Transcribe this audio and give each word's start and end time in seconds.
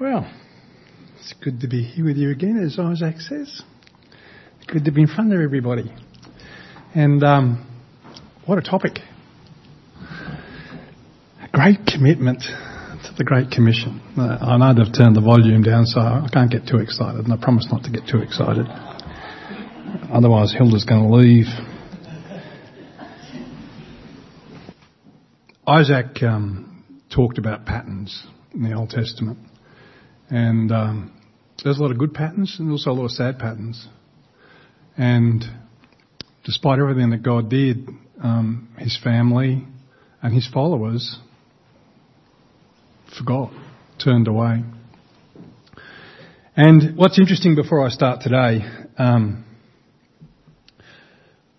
Well, 0.00 0.30
it's 1.18 1.34
good 1.42 1.60
to 1.62 1.66
be 1.66 1.82
here 1.82 2.04
with 2.04 2.16
you 2.16 2.30
again, 2.30 2.56
as 2.64 2.78
Isaac 2.78 3.20
says. 3.20 3.62
Good 4.68 4.84
to 4.84 4.92
be 4.92 5.00
in 5.00 5.08
front 5.08 5.32
of 5.32 5.40
everybody. 5.40 5.92
And 6.94 7.24
um, 7.24 7.66
what 8.46 8.58
a 8.58 8.62
topic. 8.62 9.00
A 11.42 11.48
great 11.52 11.80
commitment 11.84 12.42
to 12.42 13.14
the 13.18 13.24
Great 13.24 13.50
Commission. 13.50 14.00
Uh, 14.16 14.38
I 14.40 14.56
know 14.56 14.72
they've 14.72 14.94
turned 14.94 15.16
the 15.16 15.20
volume 15.20 15.64
down, 15.64 15.84
so 15.84 15.98
I 15.98 16.28
can't 16.32 16.48
get 16.50 16.68
too 16.68 16.76
excited, 16.76 17.24
and 17.24 17.32
I 17.32 17.36
promise 17.36 17.66
not 17.68 17.82
to 17.82 17.90
get 17.90 18.06
too 18.08 18.18
excited. 18.18 18.66
Otherwise, 20.12 20.54
Hilda's 20.56 20.84
going 20.84 21.08
to 21.08 21.12
leave. 21.12 21.46
Isaac 25.66 26.22
um, 26.22 26.84
talked 27.12 27.38
about 27.38 27.66
patterns 27.66 28.22
in 28.54 28.62
the 28.62 28.74
Old 28.74 28.90
Testament. 28.90 29.38
And 30.30 30.70
um, 30.72 31.12
there's 31.64 31.78
a 31.78 31.82
lot 31.82 31.90
of 31.90 31.98
good 31.98 32.14
patterns 32.14 32.56
and 32.58 32.70
also 32.70 32.90
a 32.90 32.92
lot 32.92 33.06
of 33.06 33.10
sad 33.10 33.38
patterns. 33.38 33.86
And 34.96 35.44
despite 36.44 36.78
everything 36.78 37.10
that 37.10 37.22
God 37.22 37.48
did, 37.48 37.88
um, 38.22 38.68
his 38.78 38.98
family 39.02 39.64
and 40.22 40.34
his 40.34 40.48
followers 40.52 41.18
forgot, 43.16 43.52
turned 44.02 44.28
away. 44.28 44.62
And 46.56 46.96
what's 46.96 47.18
interesting 47.18 47.54
before 47.54 47.84
I 47.84 47.88
start 47.88 48.20
today, 48.20 48.60
um, 48.98 49.44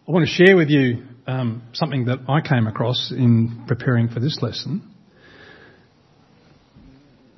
I 0.08 0.12
want 0.12 0.28
to 0.28 0.32
share 0.32 0.58
with 0.58 0.70
you 0.70 1.04
um, 1.28 1.64
something 1.74 2.06
that 2.06 2.20
I 2.28 2.42
came 2.42 2.68
across 2.68 3.12
in 3.12 3.64
preparing 3.68 4.10
for 4.10 4.20
this 4.20 4.40
lesson. 4.42 4.94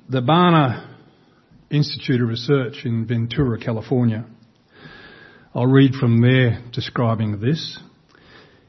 The 0.08 0.20
Barna 0.20 0.91
Institute 1.72 2.20
of 2.20 2.28
Research 2.28 2.84
in 2.84 3.06
Ventura, 3.06 3.58
California. 3.58 4.26
I'll 5.54 5.66
read 5.66 5.94
from 5.94 6.20
there 6.20 6.62
describing 6.70 7.40
this. 7.40 7.78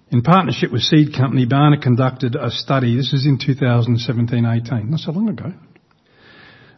In 0.09 0.22
partnership 0.22 0.72
with 0.72 0.84
Seed 0.84 1.14
Company, 1.14 1.46
Barna 1.46 1.81
conducted 1.81 2.36
a 2.36 2.50
study. 2.50 2.96
This 2.96 3.12
is 3.12 3.26
in 3.26 3.38
2017-18, 3.40 4.90
not 4.90 5.02
so 5.02 5.12
long 5.12 5.28
ago. 5.28 5.52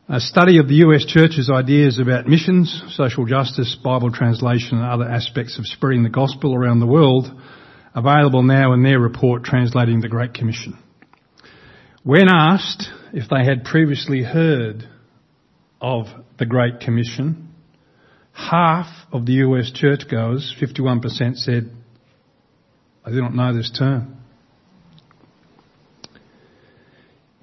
A 0.10 0.20
study 0.20 0.58
of 0.58 0.68
the 0.68 0.76
US 0.88 1.06
church's 1.06 1.50
ideas 1.50 2.00
about 2.00 2.28
missions, 2.28 2.84
social 2.96 3.26
justice, 3.26 3.78
Bible 3.84 4.12
translation 4.12 4.80
and 4.80 4.86
other 4.86 5.08
aspects 5.08 5.60
of 5.60 5.68
spreading 5.68 6.02
the 6.02 6.10
gospel 6.10 6.56
around 6.56 6.80
the 6.80 6.88
world, 6.88 7.28
available 7.94 8.42
now 8.42 8.74
in 8.74 8.82
their 8.82 9.00
report 9.00 9.44
translating 9.44 10.02
the 10.02 10.10
Great 10.10 10.34
Commission. 10.34 10.80
When 12.02 12.30
asked 12.30 12.90
if 13.14 13.30
they 13.30 13.44
had 13.46 13.64
previously 13.64 14.24
heard 14.24 14.88
of 15.86 16.08
the 16.40 16.48
Great 16.48 16.80
Commission, 16.80 17.48
half 18.34 18.88
of 19.12 19.28
the 19.28 19.34
US 19.34 19.72
churchgoers, 19.72 20.52
51%, 20.60 21.36
said, 21.36 21.70
I 23.06 23.12
do 23.12 23.22
not 23.22 23.36
know 23.36 23.56
this 23.56 23.70
term. 23.70 24.18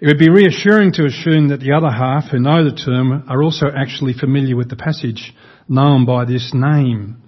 It 0.00 0.08
would 0.08 0.18
be 0.18 0.28
reassuring 0.28 0.92
to 0.94 1.06
assume 1.06 1.50
that 1.50 1.60
the 1.60 1.70
other 1.70 1.88
half 1.88 2.32
who 2.32 2.40
know 2.40 2.64
the 2.68 2.74
term 2.74 3.26
are 3.28 3.44
also 3.44 3.66
actually 3.68 4.14
familiar 4.14 4.56
with 4.56 4.68
the 4.68 4.74
passage 4.74 5.32
known 5.68 6.04
by 6.04 6.24
this 6.24 6.50
name. 6.52 7.22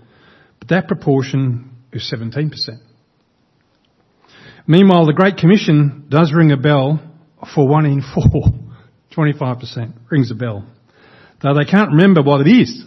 But 0.58 0.68
that 0.70 0.88
proportion 0.88 1.76
is 1.92 2.12
17%. 2.12 2.50
Meanwhile, 4.66 5.06
the 5.06 5.12
Great 5.12 5.36
Commission 5.36 6.06
does 6.08 6.32
ring 6.34 6.50
a 6.50 6.56
bell 6.56 6.98
for 7.54 7.68
one 7.68 7.86
in 7.86 8.02
four. 8.02 8.42
25% 9.16 9.92
rings 10.10 10.32
a 10.32 10.34
bell 10.34 10.66
though 11.44 11.52
they 11.52 11.70
can't 11.70 11.90
remember 11.90 12.22
what 12.22 12.40
it 12.40 12.50
is. 12.50 12.82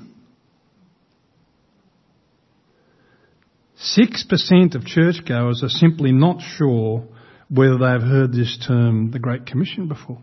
6% 3.80 4.74
of 4.74 4.84
churchgoers 4.84 5.62
are 5.64 5.70
simply 5.70 6.12
not 6.12 6.42
sure 6.42 7.08
whether 7.50 7.78
they've 7.78 8.02
heard 8.02 8.34
this 8.34 8.58
term, 8.68 9.12
the 9.12 9.20
Great 9.20 9.46
Commission, 9.46 9.88
before. 9.88 10.18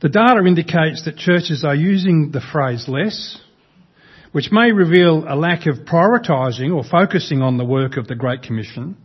The 0.00 0.08
data 0.08 0.44
indicates 0.46 1.04
that 1.04 1.16
churches 1.16 1.64
are 1.64 1.74
using 1.74 2.30
the 2.30 2.40
phrase 2.40 2.86
less, 2.86 3.36
which 4.30 4.52
may 4.52 4.70
reveal 4.70 5.24
a 5.28 5.34
lack 5.34 5.66
of 5.66 5.78
prioritising 5.78 6.72
or 6.72 6.84
focusing 6.84 7.42
on 7.42 7.58
the 7.58 7.64
work 7.64 7.96
of 7.96 8.06
the 8.06 8.14
Great 8.14 8.42
Commission, 8.42 8.96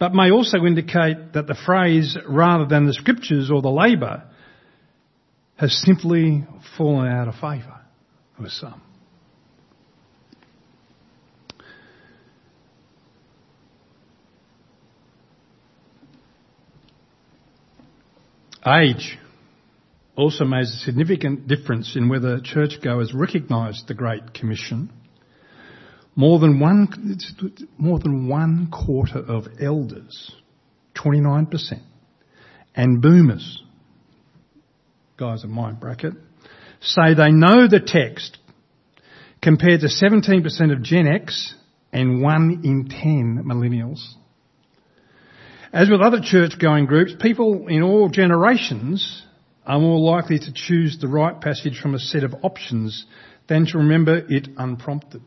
but 0.00 0.12
may 0.12 0.32
also 0.32 0.58
indicate 0.64 1.34
that 1.34 1.46
the 1.46 1.54
phrase 1.54 2.18
rather 2.28 2.66
than 2.66 2.86
the 2.86 2.94
scriptures 2.94 3.48
or 3.48 3.62
the 3.62 3.70
labour 3.70 4.24
has 5.60 5.74
simply 5.84 6.42
fallen 6.78 7.06
out 7.06 7.28
of 7.28 7.34
favour 7.34 7.78
with 8.40 8.50
some. 8.50 8.80
Age 18.66 19.18
also 20.16 20.46
makes 20.46 20.72
a 20.74 20.78
significant 20.78 21.46
difference 21.46 21.94
in 21.94 22.08
whether 22.08 22.40
churchgoers 22.40 23.12
recognise 23.14 23.84
the 23.86 23.92
Great 23.92 24.32
Commission. 24.32 24.90
More 26.16 26.38
than 26.38 26.58
one, 26.58 27.18
more 27.76 27.98
than 27.98 28.28
one 28.28 28.70
quarter 28.70 29.18
of 29.18 29.44
elders, 29.60 30.32
29%, 30.96 31.82
and 32.74 33.02
boomers, 33.02 33.62
guys 35.20 35.44
in 35.44 35.50
my 35.50 35.70
bracket, 35.70 36.14
say 36.80 37.14
they 37.14 37.30
know 37.30 37.68
the 37.68 37.78
text 37.78 38.38
compared 39.42 39.80
to 39.80 39.86
17% 39.86 40.72
of 40.72 40.82
Gen 40.82 41.06
X 41.06 41.54
and 41.92 42.22
1 42.22 42.62
in 42.64 42.88
10 42.88 43.44
millennials. 43.44 44.00
As 45.72 45.90
with 45.90 46.00
other 46.00 46.20
church 46.22 46.58
going 46.58 46.86
groups, 46.86 47.12
people 47.20 47.68
in 47.68 47.82
all 47.82 48.08
generations 48.08 49.22
are 49.66 49.78
more 49.78 50.00
likely 50.00 50.38
to 50.38 50.52
choose 50.52 50.98
the 50.98 51.06
right 51.06 51.38
passage 51.38 51.78
from 51.80 51.94
a 51.94 51.98
set 51.98 52.24
of 52.24 52.34
options 52.42 53.04
than 53.46 53.66
to 53.66 53.78
remember 53.78 54.24
it 54.28 54.48
unprompted. 54.56 55.22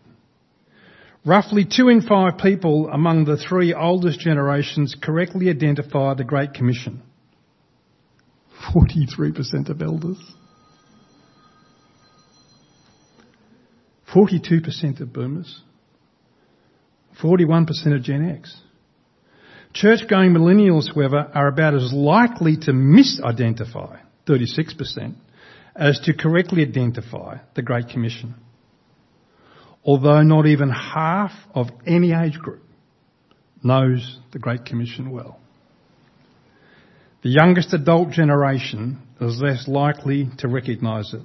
Roughly 1.24 1.66
two 1.66 1.88
in 1.88 2.02
five 2.02 2.40
people 2.40 2.90
among 2.90 3.26
the 3.26 3.38
three 3.38 3.74
oldest 3.74 4.20
generations 4.20 4.96
correctly 5.02 5.50
identify 5.50 6.16
the 6.16 6.26
Great 6.26 6.54
Commission. 6.54 7.04
43% 8.72 9.70
of 9.70 9.82
elders. 9.82 10.18
42% 14.14 15.02
of 15.02 15.12
boomers. 15.12 15.62
41% 17.22 17.96
of 17.96 18.04
Gen 18.04 18.30
X. 18.30 18.62
Church-going 19.74 20.32
millennials, 20.32 20.94
however, 20.94 21.32
are 21.34 21.48
about 21.48 21.74
as 21.74 21.92
likely 21.92 22.58
to 22.58 22.72
misidentify, 22.72 24.00
36%, 24.28 25.16
as 25.76 26.00
to 26.02 26.14
correctly 26.14 26.62
identify 26.62 27.38
the 27.56 27.64
Great 27.64 27.90
Commission. 27.90 28.36
Although 29.84 30.22
not 30.22 30.46
even 30.46 30.70
half 30.70 31.32
of 31.56 31.68
any 31.88 32.14
age 32.14 32.38
group 32.38 32.64
knows 33.64 34.20
the 34.32 34.40
Great 34.40 34.66
Commission 34.66 35.10
well. 35.10 35.40
The 37.24 37.30
youngest 37.30 37.74
adult 37.74 38.10
generation 38.12 39.00
is 39.22 39.40
less 39.42 39.66
likely 39.66 40.30
to 40.40 40.50
recognise 40.50 41.14
it. 41.14 41.22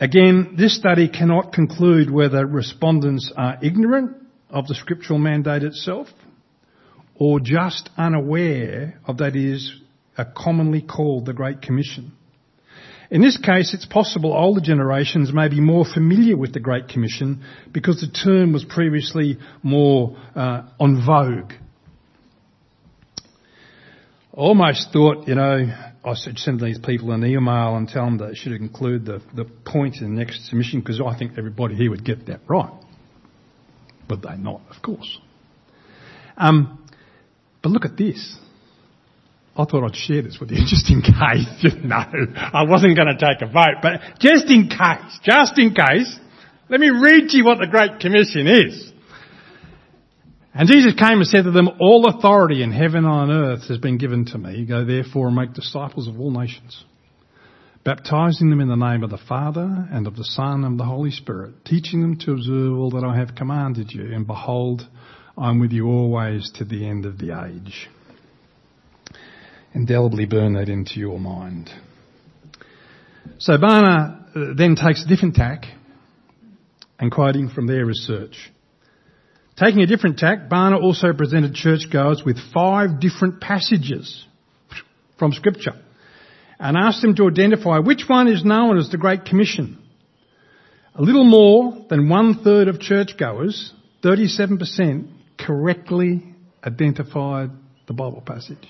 Again, 0.00 0.56
this 0.58 0.76
study 0.76 1.08
cannot 1.08 1.52
conclude 1.52 2.10
whether 2.10 2.44
respondents 2.44 3.32
are 3.36 3.58
ignorant 3.62 4.16
of 4.50 4.66
the 4.66 4.74
scriptural 4.74 5.20
mandate 5.20 5.62
itself 5.62 6.08
or 7.14 7.38
just 7.38 7.90
unaware 7.96 8.98
of 9.06 9.18
that 9.18 9.36
is 9.36 9.72
commonly 10.36 10.82
called 10.82 11.26
the 11.26 11.32
Great 11.32 11.62
Commission. 11.62 12.10
In 13.12 13.22
this 13.22 13.38
case, 13.38 13.72
it's 13.72 13.86
possible 13.86 14.32
older 14.32 14.60
generations 14.60 15.32
may 15.32 15.48
be 15.48 15.60
more 15.60 15.84
familiar 15.84 16.36
with 16.36 16.52
the 16.52 16.58
Great 16.58 16.88
Commission 16.88 17.44
because 17.70 18.00
the 18.00 18.08
term 18.08 18.52
was 18.52 18.64
previously 18.64 19.38
more 19.62 20.16
uh, 20.34 20.62
on 20.80 21.06
vogue 21.06 21.52
almost 24.36 24.88
thought, 24.92 25.26
you 25.28 25.34
know, 25.34 25.66
I 26.04 26.14
should 26.14 26.38
send 26.38 26.60
these 26.60 26.78
people 26.78 27.12
an 27.12 27.24
email 27.24 27.76
and 27.76 27.88
tell 27.88 28.04
them 28.04 28.18
that 28.18 28.28
they 28.28 28.34
should 28.34 28.52
include 28.52 29.06
the, 29.06 29.22
the 29.34 29.44
point 29.44 29.96
in 30.00 30.14
the 30.14 30.20
next 30.20 30.48
submission 30.48 30.80
because 30.80 31.00
I 31.00 31.16
think 31.16 31.32
everybody 31.38 31.74
here 31.76 31.90
would 31.90 32.04
get 32.04 32.26
that 32.26 32.40
right. 32.48 32.72
But 34.08 34.22
they're 34.22 34.36
not, 34.36 34.60
of 34.74 34.82
course. 34.82 35.18
Um, 36.36 36.84
but 37.62 37.70
look 37.70 37.84
at 37.84 37.96
this. 37.96 38.36
I 39.56 39.64
thought 39.64 39.84
I'd 39.84 39.96
share 39.96 40.22
this 40.22 40.38
with 40.40 40.50
you 40.50 40.58
just 40.66 40.90
in 40.90 41.00
case. 41.00 41.74
no, 41.84 41.96
I 41.96 42.64
wasn't 42.68 42.96
going 42.96 43.08
to 43.08 43.18
take 43.18 43.40
a 43.40 43.46
vote, 43.46 43.80
but 43.80 44.00
just 44.18 44.46
in 44.46 44.68
case, 44.68 45.18
just 45.22 45.58
in 45.58 45.74
case, 45.74 46.18
let 46.68 46.80
me 46.80 46.90
read 46.90 47.28
to 47.28 47.36
you 47.36 47.44
what 47.44 47.58
the 47.58 47.68
Great 47.68 48.00
Commission 48.00 48.46
is. 48.46 48.92
And 50.56 50.68
Jesus 50.68 50.94
came 50.94 51.18
and 51.18 51.26
said 51.26 51.44
to 51.44 51.50
them, 51.50 51.68
All 51.80 52.06
authority 52.06 52.62
in 52.62 52.70
heaven 52.70 52.98
and 52.98 53.06
on 53.06 53.30
earth 53.30 53.66
has 53.68 53.78
been 53.78 53.98
given 53.98 54.24
to 54.26 54.38
me. 54.38 54.64
Go 54.64 54.84
therefore 54.84 55.26
and 55.26 55.36
make 55.36 55.52
disciples 55.52 56.06
of 56.06 56.20
all 56.20 56.30
nations, 56.30 56.84
baptizing 57.82 58.50
them 58.50 58.60
in 58.60 58.68
the 58.68 58.76
name 58.76 59.02
of 59.02 59.10
the 59.10 59.18
Father 59.18 59.88
and 59.90 60.06
of 60.06 60.14
the 60.14 60.24
Son 60.24 60.62
and 60.64 60.74
of 60.74 60.78
the 60.78 60.84
Holy 60.84 61.10
Spirit, 61.10 61.64
teaching 61.64 62.02
them 62.02 62.16
to 62.20 62.32
observe 62.32 62.72
all 62.72 62.90
that 62.90 63.04
I 63.04 63.16
have 63.16 63.34
commanded 63.34 63.90
you. 63.90 64.14
And 64.14 64.28
behold, 64.28 64.82
I'm 65.36 65.58
with 65.58 65.72
you 65.72 65.88
always 65.88 66.52
to 66.58 66.64
the 66.64 66.88
end 66.88 67.04
of 67.04 67.18
the 67.18 67.44
age. 67.44 67.88
Indelibly 69.74 70.24
burn 70.24 70.54
that 70.54 70.68
into 70.68 71.00
your 71.00 71.18
mind. 71.18 71.68
So 73.38 73.54
Barna 73.58 74.36
uh, 74.36 74.54
then 74.56 74.76
takes 74.76 75.04
a 75.04 75.08
different 75.08 75.34
tack 75.34 75.64
and 77.00 77.10
quoting 77.10 77.48
from 77.48 77.66
their 77.66 77.84
research. 77.84 78.52
Taking 79.56 79.82
a 79.82 79.86
different 79.86 80.18
tack, 80.18 80.48
Barna 80.50 80.82
also 80.82 81.12
presented 81.12 81.54
churchgoers 81.54 82.22
with 82.24 82.38
five 82.52 82.98
different 82.98 83.40
passages 83.40 84.26
from 85.16 85.32
scripture 85.32 85.80
and 86.58 86.76
asked 86.76 87.02
them 87.02 87.14
to 87.16 87.28
identify 87.28 87.78
which 87.78 88.04
one 88.08 88.26
is 88.26 88.44
known 88.44 88.78
as 88.78 88.90
the 88.90 88.98
Great 88.98 89.24
Commission. 89.24 89.78
A 90.96 91.02
little 91.02 91.24
more 91.24 91.86
than 91.88 92.08
one 92.08 92.42
third 92.42 92.68
of 92.68 92.80
churchgoers, 92.80 93.72
37%, 94.02 95.08
correctly 95.38 96.34
identified 96.64 97.50
the 97.86 97.92
Bible 97.92 98.22
passage. 98.26 98.68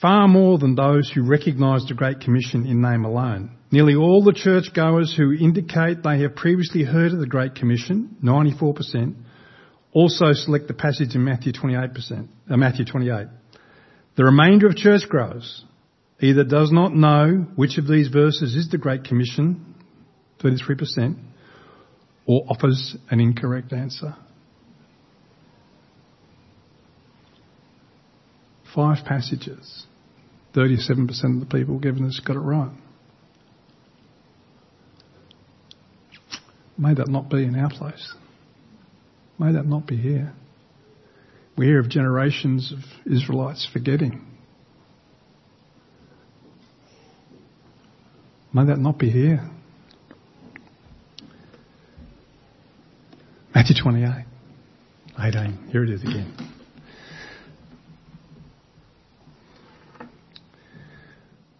Far 0.00 0.26
more 0.26 0.58
than 0.58 0.74
those 0.74 1.10
who 1.10 1.22
recognised 1.22 1.88
the 1.88 1.94
Great 1.94 2.20
Commission 2.20 2.66
in 2.66 2.80
name 2.80 3.04
alone. 3.04 3.56
Nearly 3.72 3.94
all 3.94 4.22
the 4.22 4.34
churchgoers 4.34 5.14
who 5.16 5.32
indicate 5.32 6.02
they 6.02 6.20
have 6.20 6.36
previously 6.36 6.84
heard 6.84 7.12
of 7.12 7.20
the 7.20 7.26
Great 7.26 7.54
Commission, 7.54 8.18
94%, 8.22 9.14
also 9.94 10.34
select 10.34 10.68
the 10.68 10.74
passage 10.74 11.14
in 11.14 11.24
Matthew 11.24 11.52
28%, 11.54 12.28
uh, 12.50 12.56
Matthew 12.58 12.84
28. 12.84 13.28
The 14.16 14.24
remainder 14.24 14.66
of 14.66 14.76
churchgoers 14.76 15.64
either 16.20 16.44
does 16.44 16.70
not 16.70 16.94
know 16.94 17.46
which 17.56 17.78
of 17.78 17.88
these 17.88 18.08
verses 18.08 18.54
is 18.54 18.68
the 18.68 18.76
Great 18.76 19.04
Commission, 19.04 19.74
33%, 20.42 21.16
or 22.26 22.44
offers 22.50 22.94
an 23.10 23.20
incorrect 23.20 23.72
answer. 23.72 24.14
Five 28.74 28.98
passages. 29.06 29.86
37% 30.54 31.08
of 31.08 31.40
the 31.40 31.46
people 31.50 31.78
given 31.78 32.04
us 32.06 32.20
got 32.22 32.36
it 32.36 32.40
right. 32.40 32.70
May 36.78 36.94
that 36.94 37.08
not 37.08 37.28
be 37.28 37.44
in 37.44 37.56
our 37.56 37.70
place. 37.70 38.14
May 39.38 39.52
that 39.52 39.66
not 39.66 39.86
be 39.86 39.96
here. 39.96 40.32
We 41.56 41.66
hear 41.66 41.80
of 41.80 41.88
generations 41.88 42.72
of 42.72 43.12
Israelites 43.12 43.68
forgetting. 43.72 44.24
May 48.54 48.66
that 48.66 48.78
not 48.78 48.98
be 48.98 49.10
here. 49.10 49.48
Matthew 53.54 53.76
28, 53.82 54.24
18. 55.18 55.68
Here 55.70 55.84
it 55.84 55.90
is 55.90 56.02
again. 56.02 56.52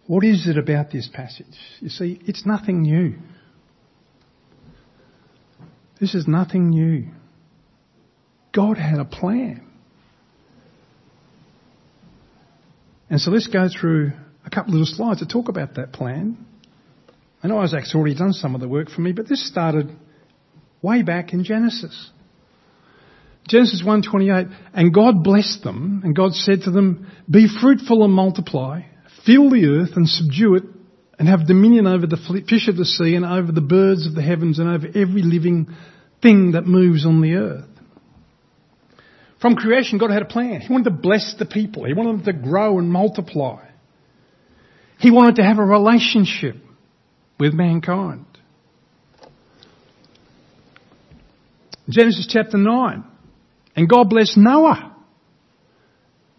What 0.07 0.23
is 0.23 0.47
it 0.47 0.57
about 0.57 0.91
this 0.91 1.09
passage? 1.11 1.45
You 1.79 1.89
see, 1.89 2.19
it's 2.25 2.45
nothing 2.45 2.81
new. 2.81 3.15
This 6.03 6.15
is 6.15 6.27
nothing 6.27 6.71
new. 6.71 7.05
God 8.51 8.77
had 8.77 8.99
a 8.99 9.05
plan. 9.05 9.65
And 13.09 13.21
so 13.21 13.31
let's 13.31 13.47
go 13.47 13.69
through 13.69 14.11
a 14.45 14.49
couple 14.49 14.81
of 14.81 14.85
slides 14.89 15.21
to 15.21 15.25
talk 15.25 15.47
about 15.47 15.75
that 15.75 15.93
plan. 15.93 16.45
I 17.41 17.47
know 17.47 17.57
Isaac's 17.59 17.95
already 17.95 18.15
done 18.15 18.33
some 18.33 18.53
of 18.53 18.59
the 18.59 18.67
work 18.67 18.89
for 18.89 18.99
me, 18.99 19.13
but 19.13 19.29
this 19.29 19.47
started 19.47 19.95
way 20.81 21.03
back 21.03 21.31
in 21.31 21.45
Genesis. 21.45 22.09
Genesis 23.47 23.81
1:28 23.81 24.53
and 24.73 24.93
God 24.93 25.23
blessed 25.23 25.63
them 25.63 26.01
and 26.03 26.13
God 26.13 26.33
said 26.33 26.63
to 26.63 26.71
them 26.71 27.07
be 27.31 27.47
fruitful 27.47 28.03
and 28.03 28.11
multiply 28.11 28.81
fill 29.25 29.49
the 29.49 29.67
earth 29.67 29.95
and 29.95 30.09
subdue 30.09 30.55
it 30.55 30.63
and 31.17 31.29
have 31.29 31.47
dominion 31.47 31.87
over 31.87 32.05
the 32.05 32.43
fish 32.45 32.67
of 32.67 32.75
the 32.75 32.83
sea 32.83 33.15
and 33.15 33.23
over 33.23 33.53
the 33.53 33.61
birds 33.61 34.05
of 34.05 34.15
the 34.15 34.21
heavens 34.21 34.59
and 34.59 34.67
over 34.67 34.87
every 34.87 35.21
living 35.21 35.73
thing 36.23 36.53
that 36.53 36.65
moves 36.65 37.05
on 37.05 37.21
the 37.21 37.33
earth. 37.33 37.69
From 39.39 39.55
creation, 39.55 39.97
God 39.97 40.09
had 40.09 40.21
a 40.21 40.25
plan. 40.25 40.61
He 40.61 40.71
wanted 40.71 40.85
to 40.85 40.91
bless 40.91 41.35
the 41.37 41.45
people. 41.45 41.83
He 41.83 41.93
wanted 41.93 42.25
them 42.25 42.33
to 42.33 42.41
grow 42.41 42.79
and 42.79 42.89
multiply. 42.89 43.67
He 44.99 45.11
wanted 45.11 45.35
to 45.35 45.43
have 45.43 45.59
a 45.59 45.65
relationship 45.65 46.55
with 47.37 47.53
mankind. 47.53 48.25
Genesis 51.89 52.25
chapter 52.29 52.57
9. 52.57 53.03
And 53.75 53.89
God 53.89 54.09
blessed 54.09 54.37
Noah 54.37 54.95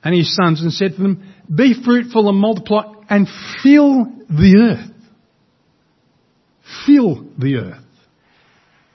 and 0.02 0.14
his 0.14 0.34
sons 0.34 0.62
and 0.62 0.72
said 0.72 0.92
to 0.92 1.02
them, 1.02 1.34
be 1.54 1.74
fruitful 1.84 2.28
and 2.28 2.38
multiply 2.38 2.84
and 3.10 3.26
fill 3.62 4.06
the 4.28 4.78
earth. 4.78 4.90
Fill 6.86 7.26
the 7.38 7.56
earth. 7.56 7.83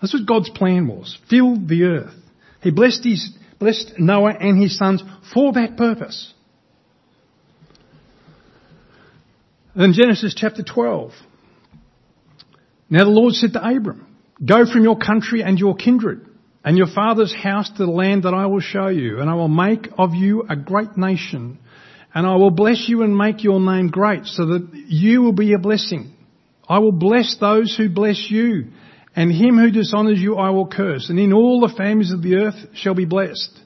That's 0.01 0.13
what 0.13 0.25
God's 0.25 0.50
plan 0.50 0.88
was. 0.88 1.18
Fill 1.30 1.56
the 1.56 1.84
earth. 1.84 2.13
He 2.62 2.72
blessed 2.72 3.04
his, 3.04 3.31
blessed 3.60 3.94
Noah 3.98 4.34
and 4.40 4.62
his 4.62 4.78
sons 4.78 5.04
for 5.34 5.54
that 5.54 5.78
purpose. 5.78 6.34
In 9.75 9.94
Genesis 9.94 10.34
chapter 10.36 10.63
12. 10.63 11.12
Now 12.90 13.04
the 13.04 13.10
Lord 13.10 13.34
said 13.34 13.54
to 13.54 13.66
Abram, 13.66 14.07
go 14.44 14.66
from 14.66 14.84
your 14.84 14.98
country 14.98 15.44
and 15.44 15.60
your 15.60 15.75
kindred 15.75 16.25
and 16.63 16.78
your 16.78 16.88
father's 16.88 17.34
house 17.34 17.69
to 17.69 17.86
the 17.86 17.92
land 17.92 18.24
that 18.24 18.34
I 18.34 18.48
will 18.48 18.62
show 18.62 18.88
you 18.88 19.19
and 19.19 19.30
I 19.30 19.36
will 19.36 19.48
make 19.48 19.88
of 19.98 20.16
you 20.16 20.44
a 20.50 20.56
great 20.56 20.98
nation 20.98 21.60
and 22.13 22.25
I 22.25 22.36
will 22.36 22.52
bless 22.52 22.90
you 22.90 23.04
and 23.04 23.16
make 23.16 23.44
your 23.44 23.60
name 23.60 23.90
great 23.90 24.25
so 24.25 24.45
that 24.48 24.69
you 24.74 25.22
will 25.22 25.34
be 25.34 25.54
a 25.54 25.60
blessing. 25.60 26.13
I 26.68 26.80
will 26.80 26.92
bless 26.92 27.38
those 27.40 27.75
who 27.78 27.90
bless 27.90 28.28
you 28.30 28.68
and 29.16 29.32
him 29.32 29.58
who 29.58 29.72
dishonors 29.72 30.20
you 30.20 30.36
I 30.36 30.50
will 30.52 30.68
curse, 30.68 31.10
and 31.10 31.20
in 31.20 31.34
all 31.34 31.60
the 31.62 31.74
families 31.76 32.12
of 32.12 32.22
the 32.22 32.36
earth 32.36 32.56
shall 32.76 32.94
be 32.94 33.06
blessed. 33.06 33.60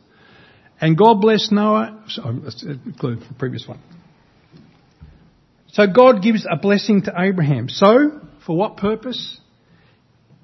And 0.79 0.97
God 0.97 1.21
blessed 1.21 1.51
Noah, 1.51 2.03
sorry, 2.07 2.39
let's 2.41 2.63
oh, 2.67 2.71
include 2.71 3.19
the 3.19 3.33
previous 3.35 3.67
one. 3.67 3.79
So 5.69 5.87
God 5.87 6.21
gives 6.21 6.45
a 6.49 6.57
blessing 6.57 7.03
to 7.03 7.13
Abraham. 7.17 7.69
So, 7.69 8.21
for 8.45 8.55
what 8.55 8.77
purpose? 8.77 9.39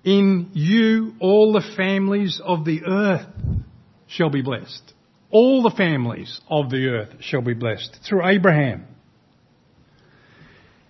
In 0.03 0.51
you 0.53 1.13
all 1.19 1.53
the 1.53 1.75
families 1.75 2.41
of 2.43 2.65
the 2.65 2.85
earth 2.85 3.27
shall 4.07 4.29
be 4.29 4.41
blessed. 4.41 4.93
All 5.29 5.61
the 5.61 5.75
families 5.75 6.39
of 6.49 6.69
the 6.69 6.87
earth 6.87 7.21
shall 7.21 7.41
be 7.41 7.53
blessed 7.53 7.99
through 8.07 8.25
Abraham. 8.25 8.87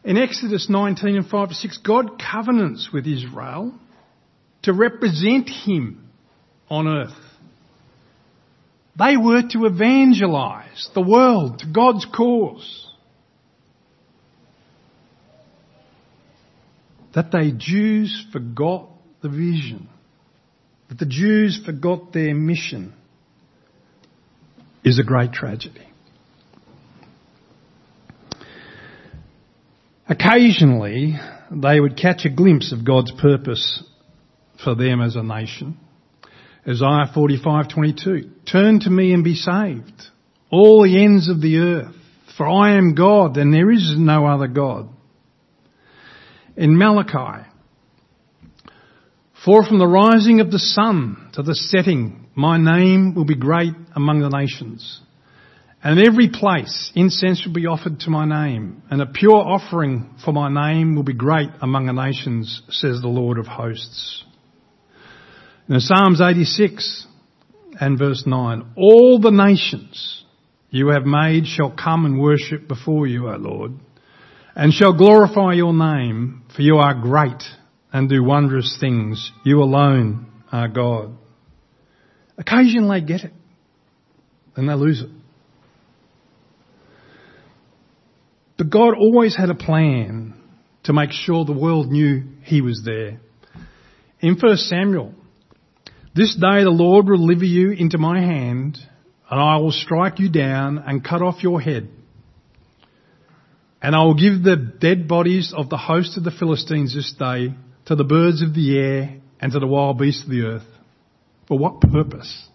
In 0.04 0.18
Exodus 0.18 0.70
19 0.70 1.18
and 1.18 1.28
5 1.28 1.50
to 1.50 1.56
6, 1.56 1.78
God 1.80 2.22
covenants 2.22 2.90
with 2.94 3.06
Israel 3.06 3.74
to 4.64 4.74
represent 4.74 5.50
him 5.50 6.10
on 6.70 6.88
earth. 6.88 7.16
They 8.98 9.16
were 9.16 9.44
to 9.52 9.66
evangelize 9.66 10.90
the 10.94 11.02
world 11.02 11.60
to 11.60 11.66
God's 11.68 12.06
cause. 12.06 12.88
That 17.16 17.32
the 17.32 17.54
Jews 17.58 18.26
forgot 18.32 18.90
the 19.22 19.30
vision. 19.30 19.88
That 20.90 21.00
the 21.00 21.06
Jews 21.06 21.60
forgot 21.66 22.12
their 22.14 22.36
mission 22.36 22.94
is 24.84 25.00
a 25.00 25.04
great 25.04 25.32
tragedy. 25.32 25.88
Occasionally, 30.08 31.16
they 31.52 31.80
would 31.80 31.96
catch 31.96 32.26
a 32.26 32.30
glimpse 32.30 32.74
of 32.74 32.86
God's 32.86 33.12
purpose 33.12 33.84
for 34.64 34.76
them 34.76 35.02
as 35.02 35.16
a 35.16 35.24
nation. 35.24 35.78
Isaiah 36.68 37.12
45:22 37.16 38.46
Turn 38.52 38.80
to 38.82 38.90
me 38.90 39.14
and 39.14 39.24
be 39.24 39.36
saved 39.36 40.04
all 40.52 40.84
the 40.84 41.04
ends 41.04 41.30
of 41.30 41.42
the 41.42 41.58
earth 41.58 41.96
for 42.40 42.48
I 42.48 42.78
am 42.78 42.96
God 42.96 43.38
and 43.38 43.54
there 43.54 43.70
is 43.70 43.96
no 43.98 44.26
other 44.26 44.48
God. 44.48 44.88
In 46.56 46.78
Malachi 46.78 47.46
For 49.46 49.66
from 49.66 49.80
the 49.80 49.88
rising 49.88 50.40
of 50.40 50.52
the 50.52 50.60
sun 50.60 51.32
to 51.34 51.44
the 51.44 51.56
setting 51.56 52.28
my 52.36 52.58
name 52.58 53.14
will 53.14 53.26
be 53.26 53.36
great 53.36 53.74
among 53.94 54.22
the 54.22 54.30
nations. 54.30 55.02
And 55.84 56.00
in 56.00 56.08
every 56.08 56.30
place 56.30 56.92
incense 56.96 57.46
will 57.46 57.54
be 57.54 57.68
offered 57.68 58.00
to 58.02 58.10
my 58.10 58.26
name, 58.26 58.84
and 58.90 59.02
a 59.02 59.06
pure 59.06 59.36
offering 59.36 60.16
for 60.24 60.32
my 60.32 60.50
name 60.50 60.96
will 60.96 61.04
be 61.04 61.14
great 61.14 61.50
among 61.62 61.88
the 61.88 61.94
nations, 61.94 62.62
says 62.70 63.02
the 63.02 63.08
Lord 63.08 63.38
of 63.38 63.48
hosts. 63.48 64.24
In 65.70 65.80
Psalms 65.80 66.20
86 66.20 67.06
and 67.80 68.00
verse 68.00 68.24
9, 68.26 68.74
all 68.76 69.20
the 69.20 69.30
nations 69.30 70.26
you 70.72 70.88
have 70.88 71.06
made 71.06 71.46
shall 71.46 71.70
come 71.70 72.06
and 72.06 72.20
worship 72.20 72.68
before 72.68 73.06
you, 73.06 73.30
O 73.30 73.36
Lord, 73.36 73.74
and 74.56 74.74
shall 74.74 74.98
glorify 74.98 75.54
your 75.54 75.72
name, 75.72 76.42
for 76.56 76.64
you 76.64 76.78
are 76.78 76.96
great 76.96 77.44
and 77.94 78.10
do 78.10 78.24
wondrous 78.24 78.78
things. 78.80 79.32
You 79.46 79.62
alone 79.62 80.32
are 80.52 80.68
God. 80.68 81.16
Occasionally 82.40 83.02
they 83.02 83.06
get 83.06 83.24
it, 83.26 83.34
and 84.56 84.68
they 84.68 84.74
lose 84.74 85.02
it. 85.02 85.10
But 88.58 88.72
God 88.72 88.96
always 88.98 89.36
had 89.36 89.52
a 89.52 89.56
plan 89.56 90.34
to 90.86 90.94
make 90.94 91.12
sure 91.12 91.46
the 91.46 91.54
world 91.54 91.92
knew 91.92 92.24
He 92.42 92.62
was 92.62 92.82
there. 92.84 93.20
In 94.20 94.36
1 94.36 94.58
Samuel, 94.58 95.14
this 96.20 96.36
day 96.36 96.66
the 96.66 96.70
Lord 96.70 97.08
will 97.08 97.16
deliver 97.16 97.46
you 97.46 97.72
into 97.72 97.98
my 97.98 98.20
hand, 98.20 98.78
and 99.30 99.40
I 99.40 99.56
will 99.56 99.72
strike 99.72 100.20
you 100.20 100.30
down 100.30 100.78
and 100.78 101.02
cut 101.02 101.22
off 101.22 101.42
your 101.42 101.62
head. 101.62 101.88
And 103.82 103.96
I 103.96 104.04
will 104.04 104.16
give 104.16 104.44
the 104.44 104.58
dead 104.58 105.08
bodies 105.08 105.54
of 105.56 105.70
the 105.70 105.78
host 105.78 106.18
of 106.18 106.26
the 106.26 106.32
Philistines 106.32 106.94
this 106.94 107.14
day 107.18 107.54
to 107.86 107.96
the 107.96 108.04
birds 108.04 108.42
of 108.42 108.54
the 108.54 108.78
air 108.78 109.22
and 109.40 109.54
to 109.54 109.60
the 109.60 109.68
wild 109.68 109.98
beasts 109.98 110.26
of 110.26 110.30
the 110.30 110.42
earth. 110.42 110.68
For 111.48 111.58
what 111.58 111.80
purpose? 111.80 112.50